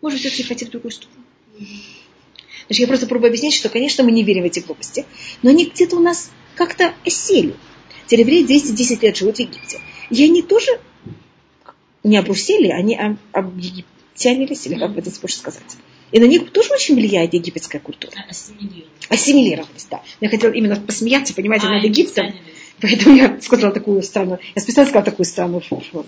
может 0.00 0.20
все-таки 0.20 0.44
пойти 0.44 0.64
в 0.64 0.70
другую 0.70 0.92
сторону. 0.92 1.24
Значит, 2.66 2.80
я 2.80 2.86
просто 2.86 3.06
пробую 3.06 3.28
объяснить, 3.28 3.54
что, 3.54 3.68
конечно, 3.68 4.04
мы 4.04 4.12
не 4.12 4.22
верим 4.22 4.42
в 4.42 4.46
эти 4.46 4.60
глупости, 4.60 5.06
но 5.42 5.50
они 5.50 5.66
где-то 5.66 5.96
у 5.96 6.00
нас 6.00 6.30
как-то 6.54 6.94
осели. 7.04 7.54
Те 8.06 8.18
евреи 8.18 8.44
210 8.44 9.02
лет 9.02 9.16
живут 9.16 9.36
в 9.36 9.40
Египте. 9.40 9.80
И 10.10 10.24
они 10.24 10.42
тоже 10.42 10.80
не 12.02 12.16
обрусели, 12.16 12.68
они 12.68 12.98
объегиптянились, 13.32 14.66
или 14.66 14.78
как 14.78 14.92
бы 14.92 15.00
это 15.00 15.10
больше 15.20 15.36
сказать. 15.36 15.76
И 16.12 16.20
на 16.20 16.24
них 16.24 16.50
тоже 16.52 16.72
очень 16.72 16.94
влияет 16.94 17.34
египетская 17.34 17.80
культура. 17.80 18.12
Ассимилировались. 18.28 18.86
Ассимилировались, 19.08 19.86
да. 19.90 20.02
Я 20.20 20.28
хотела 20.28 20.52
именно 20.52 20.76
посмеяться, 20.76 21.34
понимаете, 21.34 21.66
А, 21.66 21.70
над 21.70 21.84
Египтом. 21.84 22.34
Поэтому 22.80 23.16
я 23.16 23.40
сказала 23.40 23.72
такую 23.72 24.02
странную, 24.02 24.40
я 24.54 24.62
специально 24.62 24.88
сказала 24.88 25.04
такую 25.04 25.26
странную 25.26 25.60
фразу. 25.60 26.06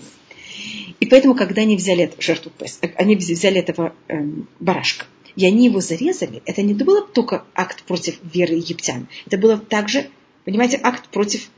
И 0.99 1.05
поэтому, 1.05 1.35
когда 1.35 1.61
они 1.61 1.75
взяли 1.75 2.03
эту 2.03 2.21
жертву 2.21 2.51
э, 2.59 2.87
они 2.95 3.15
взяли 3.15 3.59
этого 3.59 3.93
эм, 4.07 4.47
барашка, 4.59 5.05
и 5.35 5.45
они 5.45 5.65
его 5.65 5.79
зарезали, 5.79 6.41
это 6.45 6.61
не 6.63 6.73
было 6.73 7.05
только 7.05 7.45
акт 7.53 7.83
против 7.83 8.19
веры 8.23 8.55
египтян. 8.55 9.07
Это 9.27 9.37
было 9.37 9.57
также, 9.57 10.09
понимаете, 10.45 10.79
акт 10.81 11.09
против 11.09 11.49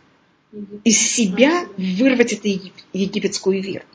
из 0.84 0.98
себя 0.98 1.66
вырвать 1.78 2.34
эту 2.34 2.48
егип- 2.48 2.74
египетскую 2.92 3.62
веру. 3.62 3.86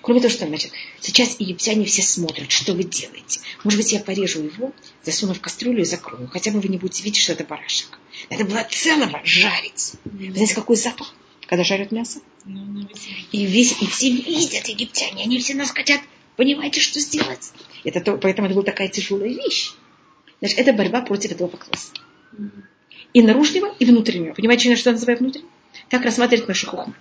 Кроме 0.00 0.20
того, 0.20 0.32
что 0.32 0.46
значит, 0.46 0.72
сейчас 1.00 1.38
египтяне 1.38 1.84
все 1.84 2.02
смотрят, 2.02 2.50
что 2.50 2.74
вы 2.74 2.84
делаете. 2.84 3.40
Может 3.62 3.78
быть, 3.80 3.92
я 3.92 4.00
порежу 4.00 4.42
его, 4.42 4.72
засуну 5.02 5.34
в 5.34 5.40
кастрюлю 5.40 5.82
и 5.82 5.84
закрою. 5.84 6.28
Хотя 6.28 6.50
бы 6.50 6.60
вы 6.60 6.68
не 6.68 6.78
будете 6.78 7.02
видеть, 7.02 7.22
что 7.22 7.32
это 7.32 7.44
барашек. 7.44 7.98
Надо 8.30 8.44
было 8.44 8.66
целого 8.70 9.20
жарить. 9.24 9.92
Вы 10.04 10.32
знаете, 10.32 10.54
какой 10.54 10.76
запах, 10.76 11.14
когда 11.46 11.64
жарят 11.64 11.92
мясо? 11.92 12.20
Ну, 12.44 12.64
ну, 12.64 12.88
И, 13.32 13.46
весь, 13.46 13.80
и 13.80 13.86
все 13.86 14.10
видят 14.10 14.68
египтяне, 14.68 15.24
они 15.24 15.38
все 15.38 15.54
нас 15.54 15.70
хотят. 15.70 16.00
Понимаете, 16.36 16.80
что 16.80 17.00
сделать? 17.00 17.52
Это 17.84 18.00
то, 18.00 18.16
поэтому 18.16 18.46
это 18.46 18.54
была 18.54 18.64
такая 18.64 18.88
тяжелая 18.88 19.28
вещь. 19.28 19.72
Значит, 20.40 20.58
это 20.58 20.72
борьба 20.72 21.02
против 21.02 21.32
этого 21.32 21.48
поклонства. 21.48 22.02
И 23.12 23.22
наружного, 23.22 23.74
и 23.78 23.84
внутреннего. 23.84 24.34
Понимаете, 24.34 24.74
что 24.76 24.90
я 24.90 24.94
называю 24.94 25.18
внутренним? 25.18 25.48
Так 25.88 26.02
рассматривает 26.02 26.48
наша 26.48 26.66
хохма. 26.66 26.94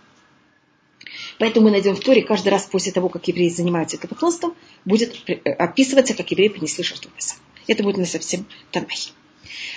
Поэтому 1.40 1.66
мы 1.66 1.72
найдем 1.72 1.96
в 1.96 2.00
Торе 2.00 2.22
каждый 2.22 2.50
раз 2.50 2.66
после 2.66 2.92
того, 2.92 3.10
как 3.10 3.28
евреи 3.28 3.50
занимаются 3.50 3.98
этим 3.98 4.10
поклонством, 4.10 4.56
будет 4.86 5.16
э, 5.28 5.34
описываться, 5.52 6.14
как 6.14 6.30
евреи 6.32 6.50
принесли 6.50 6.84
жертву 6.84 7.12
Песах. 7.16 7.38
Это 7.68 7.84
будет 7.84 7.98
на 7.98 8.06
совсем 8.06 8.46
Танахе. 8.72 9.12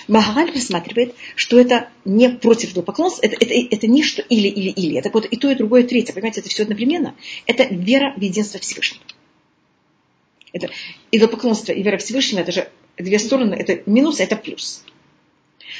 Магараль 0.08 0.52
рассматривает, 0.52 1.14
что 1.34 1.58
это 1.58 1.88
не 2.04 2.28
против 2.28 2.72
идолопоклонства, 2.72 3.26
это, 3.26 3.36
это, 3.36 3.54
это 3.54 3.86
не 3.86 4.02
что 4.02 4.22
или, 4.22 4.48
или, 4.48 4.70
или. 4.70 4.98
Это 4.98 5.10
вот 5.10 5.26
и 5.26 5.36
то, 5.36 5.50
и 5.50 5.54
другое, 5.54 5.82
и 5.82 5.86
третье. 5.86 6.12
Понимаете, 6.12 6.40
это 6.40 6.48
все 6.48 6.62
одновременно. 6.62 7.14
Это 7.46 7.64
вера 7.64 8.14
в 8.16 8.22
единство 8.22 8.60
Всевышнего. 8.60 9.02
Это 10.52 10.70
идолопоклонство 11.10 11.72
и 11.72 11.82
вера 11.82 11.98
Всевышнего, 11.98 12.40
это 12.40 12.52
же 12.52 12.68
две 12.96 13.18
стороны, 13.18 13.54
это 13.54 13.82
минус, 13.90 14.20
а 14.20 14.24
это 14.24 14.36
плюс. 14.36 14.84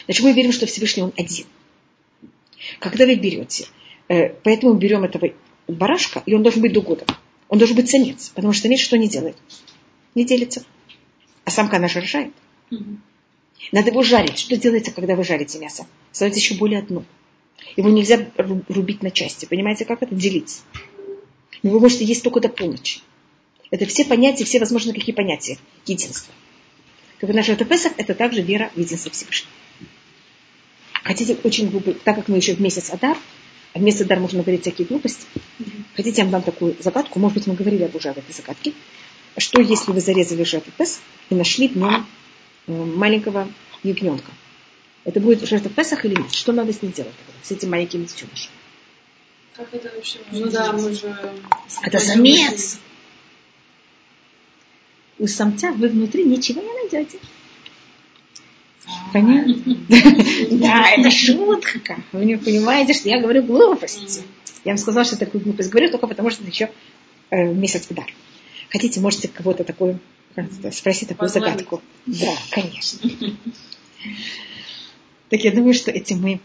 Значит, 0.05 0.25
мы 0.25 0.33
верим, 0.33 0.53
что 0.53 0.67
Всевышний 0.67 1.03
Он 1.03 1.13
один. 1.17 1.47
Когда 2.79 3.07
вы 3.07 3.15
берете, 3.15 3.67
э, 4.09 4.31
поэтому 4.43 4.75
берем 4.75 5.05
этого 5.05 5.33
барашка, 5.69 6.23
и 6.27 6.35
он 6.35 6.43
должен 6.43 6.63
быть 6.63 6.73
двугодовым. 6.73 7.17
Он 7.49 7.59
должен 7.59 7.77
быть 7.77 7.89
самец, 7.89 8.31
потому 8.35 8.53
что 8.53 8.63
самец 8.63 8.81
что 8.81 8.99
не 8.99 9.09
делает? 9.09 9.37
Не 10.15 10.25
делится. 10.25 10.65
А 11.45 11.51
самка 11.51 11.77
она 11.77 11.89
же 11.89 12.01
рожает. 12.01 12.33
Мгм. 12.71 13.03
Надо 13.73 13.91
его 13.91 14.03
жарить. 14.03 14.39
Что 14.39 14.57
делается, 14.57 14.93
когда 14.93 15.15
вы 15.15 15.25
жарите 15.25 15.59
мясо? 15.59 15.87
Становится 16.13 16.41
еще 16.41 16.55
более 16.55 16.81
одно. 16.81 17.05
Его 17.77 17.91
нельзя 17.91 18.17
ру- 18.37 18.65
рубить 18.69 19.03
на 19.03 19.11
части. 19.11 19.47
Понимаете, 19.47 19.85
как 19.85 20.03
это 20.03 20.15
делить? 20.15 20.61
Но 21.63 21.71
вы 21.71 21.81
можете 21.81 22.05
есть 22.05 22.23
только 22.23 22.41
до 22.41 22.49
полночи. 22.49 23.01
Это 23.71 23.87
все 23.87 24.05
понятия, 24.05 24.45
все 24.45 24.61
возможные 24.61 24.95
какие 24.95 25.15
понятия 25.15 25.59
единства. 25.87 26.33
Так 27.19 27.29
вот, 27.29 27.37
наш 27.37 27.47
Песах– 27.47 27.93
это 27.97 28.15
также 28.15 28.43
вера 28.43 28.71
в 28.75 28.79
единство 28.79 29.11
Всевышнего. 29.11 29.51
Хотите 31.03 31.37
очень 31.45 31.71
глупо, 31.71 31.93
так 31.93 32.17
как 32.17 32.29
мы 32.29 32.37
еще 32.37 32.55
в 32.55 32.61
месяц 32.61 32.91
Адар, 32.91 33.17
а 33.73 33.79
в 33.79 33.83
месяц 33.83 34.03
Адар 34.03 34.21
можно 34.21 34.43
говорить 34.43 34.63
всякие 34.63 34.87
глупости, 34.87 35.27
хотите, 35.95 36.19
я 36.19 36.25
вам 36.25 36.33
дам 36.33 36.43
такую 36.43 36.77
загадку, 36.81 37.19
может 37.19 37.37
быть, 37.37 37.47
мы 37.47 37.55
говорили 37.55 37.85
об 37.85 37.95
уже 37.95 38.09
об 38.09 38.19
этой 38.19 38.33
загадке. 38.33 38.73
Что, 39.39 39.61
если 39.61 39.93
вы 39.93 40.01
зарезали 40.01 40.45
жертву 40.45 40.73
Песах 40.77 41.03
и 41.29 41.35
нашли 41.35 41.69
в 41.69 41.77
нем 41.77 42.07
э, 42.67 42.73
маленького 42.73 43.49
ягненка? 43.83 44.33
Это 45.05 45.21
будет 45.21 45.47
жертва 45.47 45.71
Песах 45.71 46.05
или 46.05 46.15
нет? 46.15 46.33
Что 46.33 46.53
надо 46.53 46.73
с 46.73 46.81
ним 46.81 46.93
делать 46.93 47.13
тогда, 47.19 47.39
с 47.43 47.51
этим 47.51 47.71
маленьким 47.71 48.05
детенышем? 48.05 48.51
Как 49.55 49.73
это 49.73 49.91
вообще 49.95 50.19
Ну 50.33 50.51
да, 50.51 50.73
мы 50.73 50.93
же... 50.95 51.17
Это 51.83 51.99
самец. 51.99 52.79
У 55.19 55.27
самца 55.27 55.73
вы 55.73 55.89
внутри 55.89 56.25
ничего 56.25 56.61
не 56.61 56.73
найдете. 56.73 57.19
Понятно? 59.13 59.55
Да, 60.51 60.91
это 60.91 61.11
шутка. 61.11 61.97
Вы 62.13 62.25
не 62.25 62.37
понимаете, 62.37 62.93
что 62.93 63.09
я 63.09 63.21
говорю 63.21 63.43
глупости. 63.43 64.23
Я 64.65 64.73
вам 64.73 64.79
сказала, 64.79 65.05
что 65.05 65.19
такую 65.19 65.43
глупость 65.43 65.71
говорю, 65.71 65.91
только 65.91 66.07
потому 66.07 66.31
что 66.31 66.43
это 66.43 66.51
еще 66.51 66.71
э, 67.31 67.53
месяц 67.53 67.87
удар. 67.91 68.07
Хотите, 68.71 69.01
можете 69.01 69.29
кого-то 69.29 69.65
такую 69.65 70.01
это, 70.35 70.71
спросить 70.71 71.09
такую 71.09 71.29
загадку. 71.29 71.83
Да, 72.07 72.35
конечно. 72.51 73.11
Так 75.31 75.41
я 75.41 75.53
думаю, 75.53 75.75
что 75.75 75.91
этим 75.91 76.21
мы 76.21 76.41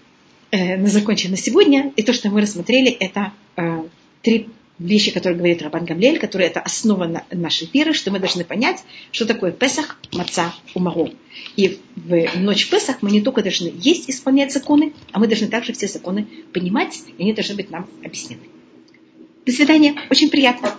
э, 0.52 0.86
закончим 0.88 1.32
на 1.32 1.38
сегодня. 1.38 1.92
И 1.96 2.04
то, 2.04 2.14
что 2.14 2.30
мы 2.30 2.42
рассмотрели, 2.42 2.90
это 2.92 3.34
э, 3.58 3.84
три 4.22 4.50
вещи, 4.88 5.12
которые 5.12 5.38
говорит 5.38 5.62
Рабан 5.62 5.86
Гамлель, 5.86 6.20
которые 6.20 6.50
это 6.50 6.60
основа 6.60 7.06
на- 7.06 7.26
нашей 7.32 7.70
веры, 7.74 7.94
что 7.94 8.12
мы 8.12 8.20
должны 8.20 8.44
понять, 8.44 8.84
что 9.12 9.26
такое 9.26 9.52
Песах, 9.52 9.98
Маца, 10.12 10.54
Умару. 10.74 11.10
И 11.56 11.80
в 11.96 12.40
ночь 12.40 12.70
Песах 12.70 12.98
мы 13.02 13.12
не 13.12 13.22
только 13.22 13.42
должны 13.42 13.72
есть, 13.76 14.10
исполнять 14.10 14.52
законы, 14.52 14.94
а 15.12 15.20
мы 15.20 15.28
должны 15.28 15.48
также 15.48 15.74
все 15.74 15.88
законы 15.88 16.28
понимать, 16.54 17.00
и 17.18 17.22
они 17.22 17.34
должны 17.34 17.56
быть 17.56 17.70
нам 17.70 17.88
объяснены. 18.04 18.42
До 19.46 19.52
свидания. 19.52 19.96
Очень 20.10 20.30
приятно. 20.30 20.74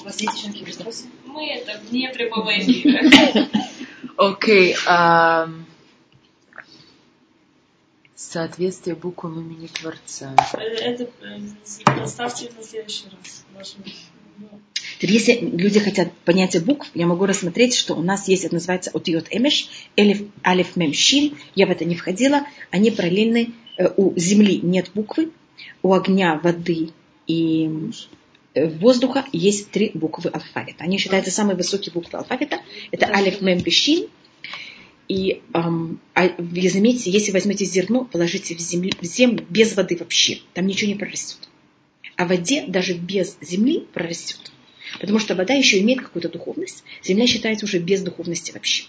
У 0.00 0.04
вас 0.04 0.20
есть 0.20 0.38
еще 0.38 0.48
какие-то 0.48 0.78
вопросы? 0.78 1.04
Мы 1.26 1.48
это 1.48 1.80
вне 1.88 2.10
прямого 2.10 2.50
эфира. 2.58 3.00
Окей. 4.16 4.74
Соответствие 8.18 8.96
буквам 8.96 9.38
имени 9.38 9.68
Творца. 9.68 10.34
Это 10.52 11.04
э, 11.04 12.02
оставьте 12.02 12.50
на 12.58 12.64
следующий 12.64 13.04
раз. 13.12 13.44
Теперь, 14.98 15.12
если 15.12 15.34
люди 15.38 15.78
хотят 15.78 16.12
понятия 16.24 16.58
букв, 16.58 16.90
я 16.94 17.06
могу 17.06 17.26
рассмотреть, 17.26 17.76
что 17.76 17.94
у 17.94 18.02
нас 18.02 18.26
есть, 18.26 18.44
это 18.44 18.54
называется 18.54 18.90
отиот 18.92 19.28
эмеш, 19.30 19.68
элиф, 19.94 20.22
алиф, 20.44 20.74
мем, 20.74 20.92
шин. 20.92 21.38
Я 21.54 21.68
в 21.68 21.70
это 21.70 21.84
не 21.84 21.94
входила. 21.94 22.44
Они 22.72 22.90
параллельны. 22.90 23.52
Э, 23.76 23.88
У 23.96 24.18
земли 24.18 24.58
нет 24.64 24.90
буквы, 24.94 25.30
у 25.84 25.94
огня, 25.94 26.40
воды 26.42 26.90
и 27.28 27.70
э, 28.54 28.66
воздуха 28.66 29.26
есть 29.32 29.70
три 29.70 29.92
буквы 29.94 30.30
алфавита. 30.30 30.82
Они 30.82 30.98
считаются 30.98 31.30
самые 31.30 31.54
высокие 31.54 31.92
буквы 31.92 32.18
алфавита. 32.18 32.58
Это 32.90 33.06
алиф, 33.06 33.40
мем, 33.42 33.64
шин. 33.70 34.08
И 35.08 35.40
ам, 35.54 36.00
а 36.14 36.28
вы 36.36 36.68
заметите, 36.68 37.10
если 37.10 37.32
возьмете 37.32 37.64
зерно, 37.64 38.04
положите 38.04 38.54
в, 38.54 38.60
землю, 38.60 38.92
в 39.00 39.04
землю 39.04 39.44
без 39.48 39.74
воды 39.74 39.96
вообще, 39.96 40.40
там 40.52 40.66
ничего 40.66 40.90
не 40.90 40.98
прорастет. 40.98 41.48
А 42.16 42.26
в 42.26 42.28
воде 42.28 42.64
даже 42.66 42.94
без 42.94 43.38
земли 43.40 43.86
прорастет. 43.92 44.52
Потому 45.00 45.18
что 45.18 45.34
вода 45.34 45.54
еще 45.54 45.80
имеет 45.80 46.00
какую-то 46.00 46.28
духовность. 46.28 46.84
Земля 47.02 47.26
считается 47.26 47.64
уже 47.64 47.78
без 47.78 48.02
духовности 48.02 48.52
вообще. 48.52 48.84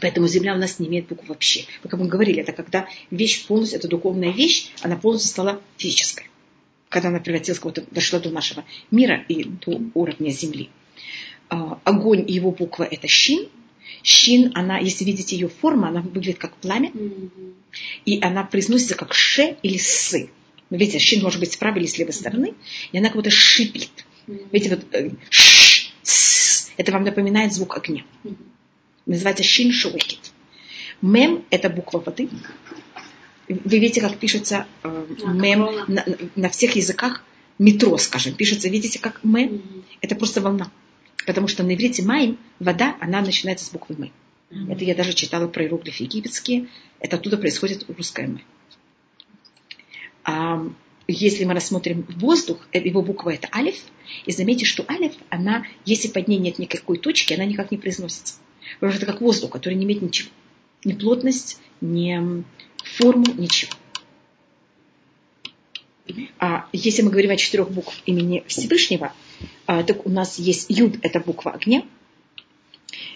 Поэтому 0.00 0.26
земля 0.26 0.54
у 0.54 0.58
нас 0.58 0.78
не 0.78 0.86
имеет 0.88 1.08
букв 1.08 1.28
вообще. 1.28 1.64
Как 1.82 1.98
мы 1.98 2.06
говорили, 2.06 2.40
это 2.40 2.52
когда 2.52 2.88
вещь 3.10 3.46
полностью, 3.46 3.78
это 3.78 3.88
духовная 3.88 4.32
вещь, 4.32 4.70
она 4.82 4.96
полностью 4.96 5.30
стала 5.30 5.60
физической. 5.76 6.26
Когда 6.88 7.08
она 7.08 7.20
превратилась, 7.20 7.60
вот, 7.62 7.82
дошла 7.90 8.20
до 8.20 8.30
нашего 8.30 8.64
мира 8.90 9.24
и 9.28 9.44
до 9.44 9.80
уровня 9.94 10.30
земли. 10.30 10.70
А, 11.48 11.80
огонь 11.84 12.24
его 12.28 12.50
буква 12.50 12.84
это 12.84 13.08
щин. 13.08 13.48
Щин, 14.02 14.52
она, 14.54 14.78
если 14.78 15.04
видите 15.04 15.36
ее 15.36 15.48
форму, 15.48 15.86
она 15.86 16.00
выглядит 16.00 16.38
как 16.38 16.56
пламя. 16.56 16.92
И 18.04 18.20
она 18.22 18.44
произносится 18.44 18.94
как 18.94 19.14
ше 19.14 19.56
или 19.62 19.78
сы. 19.78 20.30
Ну, 20.70 20.78
видите, 20.78 20.98
щин 20.98 21.22
может 21.22 21.40
быть 21.40 21.52
с 21.52 21.56
правой 21.56 21.80
или 21.80 21.86
с 21.86 21.98
левой 21.98 22.12
стороны. 22.12 22.54
И 22.92 22.98
она 22.98 23.08
как 23.08 23.16
будто 23.16 23.30
шипит. 23.30 24.04
Видите, 24.26 24.76
вот 24.76 24.86
э, 24.92 25.10
ш, 25.30 25.92
с, 26.02 26.70
это 26.76 26.92
вам 26.92 27.04
напоминает 27.04 27.52
звук 27.52 27.76
огня. 27.76 28.04
Называется 29.06 29.44
шин 29.44 29.72
шуэкет. 29.72 30.32
Мем– 31.02 31.44
это 31.50 31.68
буква 31.68 31.98
воды. 32.00 32.28
Вы 33.48 33.78
видите, 33.78 34.00
как 34.00 34.18
пишется 34.18 34.66
э, 34.82 35.06
мем 35.26 35.68
на, 35.88 36.04
на 36.34 36.48
всех 36.48 36.76
языках. 36.76 37.22
Метро, 37.58 37.96
скажем, 37.98 38.34
пишется, 38.34 38.68
видите, 38.68 38.98
как 38.98 39.22
мем. 39.22 39.62
Это 40.00 40.14
просто 40.14 40.40
волна. 40.40 40.70
Потому 41.26 41.48
что 41.48 41.62
на 41.62 41.74
иврите 41.74 42.02
майм, 42.02 42.38
вода, 42.58 42.96
она 43.00 43.20
начинается 43.20 43.66
с 43.66 43.70
буквы 43.70 43.96
мы. 43.98 44.72
Это 44.72 44.84
я 44.84 44.94
даже 44.94 45.12
читала 45.14 45.48
про 45.48 45.64
иероглифы 45.64 46.04
египетские. 46.04 46.68
Это 47.00 47.16
оттуда 47.16 47.38
происходит 47.38 47.84
русское 47.88 48.26
мы. 48.26 48.42
А, 50.24 50.66
если 51.06 51.44
мы 51.44 51.54
рассмотрим 51.54 52.06
воздух, 52.16 52.66
э, 52.72 52.78
его 52.78 53.02
буква 53.02 53.30
это 53.30 53.48
алиф, 53.54 53.76
и 54.26 54.32
заметьте, 54.32 54.64
что 54.64 54.84
алиф, 54.88 55.12
она, 55.28 55.66
если 55.84 56.08
под 56.08 56.28
ней 56.28 56.38
нет 56.38 56.58
никакой 56.58 56.98
точки, 56.98 57.34
она 57.34 57.44
никак 57.44 57.70
не 57.70 57.78
произносится. 57.78 58.36
Потому 58.74 58.92
что 58.92 59.02
это 59.02 59.12
как 59.12 59.20
воздух, 59.20 59.50
который 59.50 59.74
не 59.74 59.84
имеет 59.84 60.02
ничего. 60.02 60.30
Ни 60.84 60.92
плотность, 60.92 61.60
ни 61.80 62.44
форму, 62.84 63.26
ничего. 63.36 63.72
А 66.38 66.68
если 66.72 67.02
мы 67.02 67.10
говорим 67.10 67.30
о 67.30 67.36
четырех 67.36 67.70
буквах 67.70 67.96
имени 68.04 68.44
Всевышнего, 68.46 69.12
а, 69.66 69.82
так 69.82 70.06
у 70.06 70.10
нас 70.10 70.38
есть 70.38 70.66
Юд– 70.68 70.98
это 71.02 71.20
буква 71.20 71.52
огня. 71.52 71.84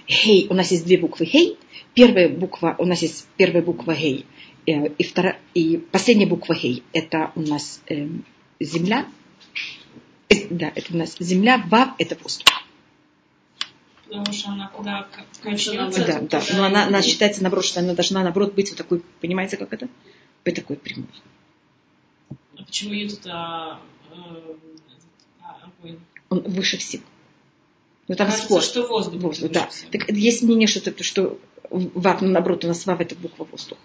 Хей, 0.09 0.47
у 0.49 0.55
нас 0.55 0.71
есть 0.71 0.85
две 0.85 0.99
буквы 0.99 1.27
Хей. 1.27 1.59
Первая 1.95 2.29
буква, 2.29 2.75
у 2.79 2.85
нас 2.85 3.03
есть 3.03 3.27
первая 3.37 3.63
буква 3.63 3.95
Хей. 3.95 4.27
Э, 4.67 4.89
и, 4.89 5.05
вторая, 5.05 5.39
и 5.55 5.77
последняя 5.77 6.27
буква 6.27 6.55
Хей– 6.55 6.83
это 6.93 7.33
у 7.35 7.41
нас 7.41 7.83
э, 7.89 8.09
земля. 8.61 9.07
Э, 10.29 10.35
да, 10.51 10.73
это 10.75 10.95
у 10.95 10.97
нас 10.97 11.17
земля. 11.19 11.63
Вав– 11.69 11.91
это 11.99 12.17
воздух. 12.23 12.47
Потому 14.09 14.33
что 14.33 14.51
она 14.51 14.69
куда 14.69 15.07
Да, 15.43 16.21
да. 16.23 16.43
Но 16.57 16.65
она, 16.65 16.87
она 16.87 17.03
считается, 17.03 17.43
наоборот, 17.43 17.67
что 17.67 17.81
она 17.81 17.95
должна, 17.95 18.23
наоборот, 18.23 18.55
быть 18.55 18.71
вот 18.71 18.79
такой, 18.79 19.03
понимаете, 19.21 19.59
как 19.59 19.73
это? 19.73 19.89
Быть 20.45 20.55
такой 20.55 20.77
прямой. 20.77 21.09
А 22.57 22.65
почему 22.65 22.95
Юд 22.95 23.13
это 23.13 23.29
э, 23.29 23.33
а, 23.33 23.81
огонь? 24.11 24.57
Он 26.29 26.41
выше 26.43 26.77
всего. 26.79 27.03
Ну, 28.09 28.15
там 28.15 28.27
Кажется, 28.27 28.47
спор. 28.47 28.63
что 28.63 28.87
воздух. 28.87 29.21
Воздух, 29.21 29.51
да. 29.51 29.67
всего. 29.69 29.91
Так 29.91 30.11
есть 30.11 30.43
мнение, 30.43 30.67
что, 30.67 30.79
это, 30.91 31.05
что 31.05 31.39
вав, 31.71 32.23
ну, 32.23 32.29
наоборот, 32.29 32.65
у 32.65 32.69
нас 32.69 32.87
вав 32.87 33.01
это 33.01 33.15
буква 33.15 33.45
воздуха. 33.45 33.81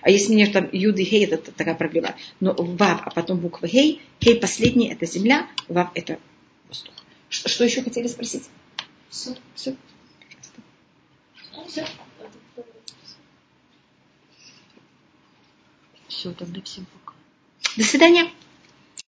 А 0.00 0.10
есть 0.10 0.28
мнение, 0.28 0.46
что 0.46 0.60
там 0.60 0.70
юд 0.72 0.98
и 0.98 1.04
хей 1.04 1.24
это 1.26 1.52
такая 1.52 1.74
проблема. 1.74 2.14
Но 2.40 2.54
вав, 2.54 3.02
а 3.04 3.10
потом 3.10 3.38
буква 3.38 3.68
хей. 3.68 4.00
Хей 4.22 4.36
последний 4.36 4.88
это 4.88 5.06
земля, 5.06 5.48
вав 5.68 5.90
это 5.94 6.18
воздух. 6.68 6.94
Что, 7.28 7.48
что 7.48 7.64
еще 7.64 7.82
хотели 7.82 8.08
спросить? 8.08 8.44
Всё. 9.10 9.34
Все. 9.54 9.76
Всё. 11.68 11.84
Все, 16.08 16.32
тогда 16.32 16.60
всем 16.62 16.86
пока. 16.86 17.16
До 17.76 17.84
свидания. 17.84 18.30